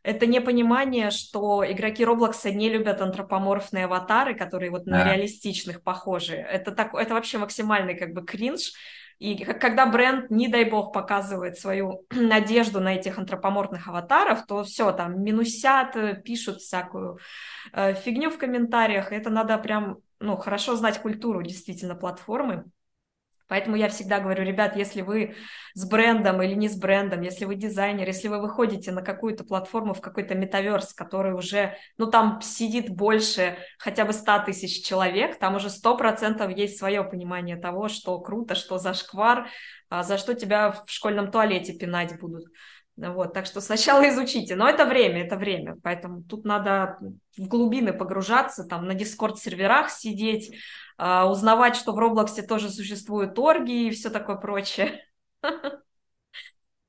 [0.04, 5.14] это непонимание, что игроки Роблокса не любят антропоморфные аватары, которые вот на да.
[5.14, 6.36] реалистичных похожи.
[6.36, 8.74] Это, так, это вообще максимальный как бы кринж.
[9.20, 14.92] И когда бренд, не дай бог, показывает свою надежду на этих антропоморфных аватаров, то все,
[14.92, 17.20] там минусят, пишут всякую
[17.72, 19.14] э, фигню в комментариях.
[19.14, 22.66] Это надо прям, ну, хорошо знать культуру действительно платформы.
[23.48, 25.36] Поэтому я всегда говорю, ребят, если вы
[25.74, 29.94] с брендом или не с брендом, если вы дизайнер, если вы выходите на какую-то платформу,
[29.94, 35.56] в какой-то метаверс, который уже, ну, там сидит больше хотя бы 100 тысяч человек, там
[35.56, 39.48] уже 100% есть свое понимание того, что круто, что за шквар,
[39.90, 42.46] а за что тебя в школьном туалете пинать будут.
[42.96, 46.98] Вот, так что сначала изучите, но это время, это время, поэтому тут надо
[47.38, 50.56] в глубины погружаться, там на дискорд-серверах сидеть,
[50.98, 55.02] а, узнавать, что в Роблоксе тоже существуют орги и все такое прочее.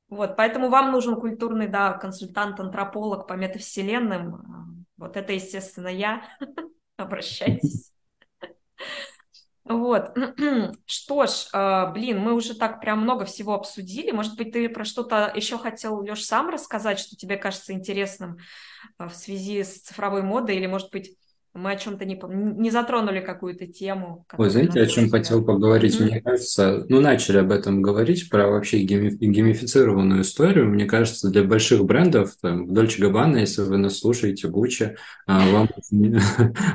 [0.08, 4.86] Вот, поэтому вам нужен культурный, да, консультант-антрополог по метавселенным.
[4.96, 6.22] Вот это, естественно, я.
[6.96, 7.92] Обращайтесь.
[9.64, 10.16] Вот.
[10.86, 14.10] Что ж, а, блин, мы уже так прям много всего обсудили.
[14.10, 18.36] Может быть, ты про что-то еще хотел, Леш, сам рассказать, что тебе кажется интересным
[18.98, 21.16] а, в связи с цифровой модой, или, может быть,
[21.54, 22.20] мы о чем-то не,
[22.60, 24.26] не затронули какую-то тему.
[24.36, 25.98] Ой, знаете, о чем хотел поговорить?
[25.98, 26.04] Mm-hmm.
[26.04, 30.68] Мне кажется, ну, начали об этом говорить, про вообще гейми- геймифицированную историю.
[30.68, 34.96] Мне кажется, для больших брендов, там, Dolce Gabbana, если вы нас слушаете, Gucci,
[35.28, 35.68] вам,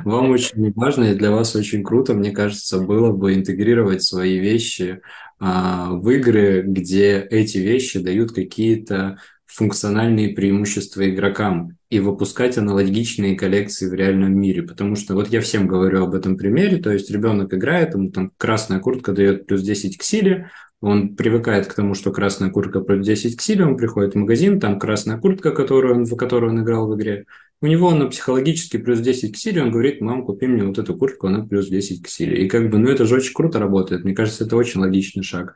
[0.04, 5.02] вам очень важно и для вас очень круто, мне кажется, было бы интегрировать свои вещи
[5.38, 9.18] а, в игры, где эти вещи дают какие-то
[9.52, 14.62] функциональные преимущества игрокам и выпускать аналогичные коллекции в реальном мире.
[14.62, 18.32] Потому что вот я всем говорю об этом примере, то есть ребенок играет, ему там
[18.36, 23.04] красная куртка дает плюс 10 к силе, он привыкает к тому, что красная куртка плюс
[23.04, 26.62] 10 к силе, он приходит в магазин, там красная куртка, которую он, в которую он
[26.62, 27.26] играл в игре,
[27.60, 30.96] у него она психологически плюс 10 к силе, он говорит, мам, купи мне вот эту
[30.96, 32.44] куртку, она плюс 10 к силе.
[32.44, 35.54] И как бы, ну это же очень круто работает, мне кажется, это очень логичный шаг.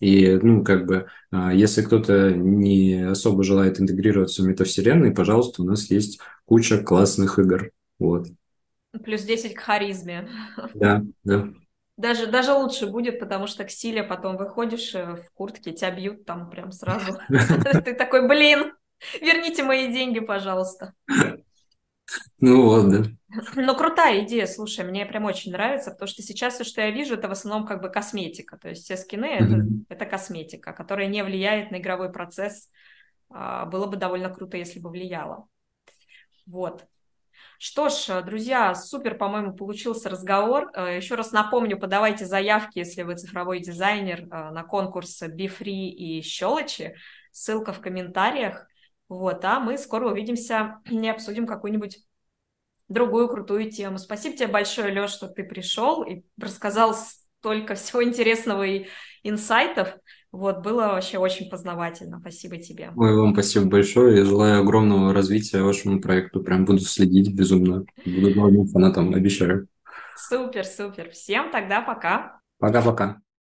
[0.00, 5.64] И, ну, как бы, а, если кто-то не особо желает интегрироваться в метавселенной, пожалуйста, у
[5.64, 7.70] нас есть куча классных игр.
[7.98, 8.26] Вот.
[9.04, 10.28] Плюс 10 к харизме.
[10.74, 11.48] Да, да.
[11.96, 16.24] Даже, даже лучше будет, потому что к силе потом выходишь э, в куртке, тебя бьют
[16.24, 17.18] там прям сразу.
[17.28, 18.72] Ты такой, блин,
[19.20, 20.92] верните мои деньги, пожалуйста.
[22.40, 23.04] Ну вот, да.
[23.56, 27.14] Ну, крутая идея, слушай, мне прям очень нравится, потому что сейчас все, что я вижу,
[27.14, 29.86] это в основном как бы косметика, то есть все скины это, mm-hmm.
[29.88, 32.70] это косметика, которая не влияет на игровой процесс.
[33.30, 35.48] А, было бы довольно круто, если бы влияло.
[36.46, 36.86] Вот.
[37.58, 40.70] Что ж, друзья, супер, по-моему, получился разговор.
[40.74, 45.88] Э, Еще раз напомню, подавайте заявки, если вы цифровой дизайнер, э, на конкурс Be Free
[45.88, 46.94] и Щелочи.
[47.32, 48.66] Ссылка в комментариях.
[49.08, 51.98] Вот, а мы скоро увидимся и обсудим какую-нибудь
[52.88, 53.98] другую крутую тему.
[53.98, 58.86] Спасибо тебе большое, Леш, что ты пришел и рассказал столько всего интересного и
[59.22, 59.96] инсайтов.
[60.32, 62.18] Вот, было вообще очень познавательно.
[62.18, 62.90] Спасибо тебе.
[62.96, 64.18] Ой, вам спасибо большое.
[64.18, 66.42] Я желаю огромного развития вашему проекту.
[66.42, 67.84] Прям буду следить безумно.
[68.04, 69.68] Буду главным фанатом, обещаю.
[70.16, 71.10] Супер, супер.
[71.10, 72.40] Всем тогда пока.
[72.58, 73.24] Пока-пока.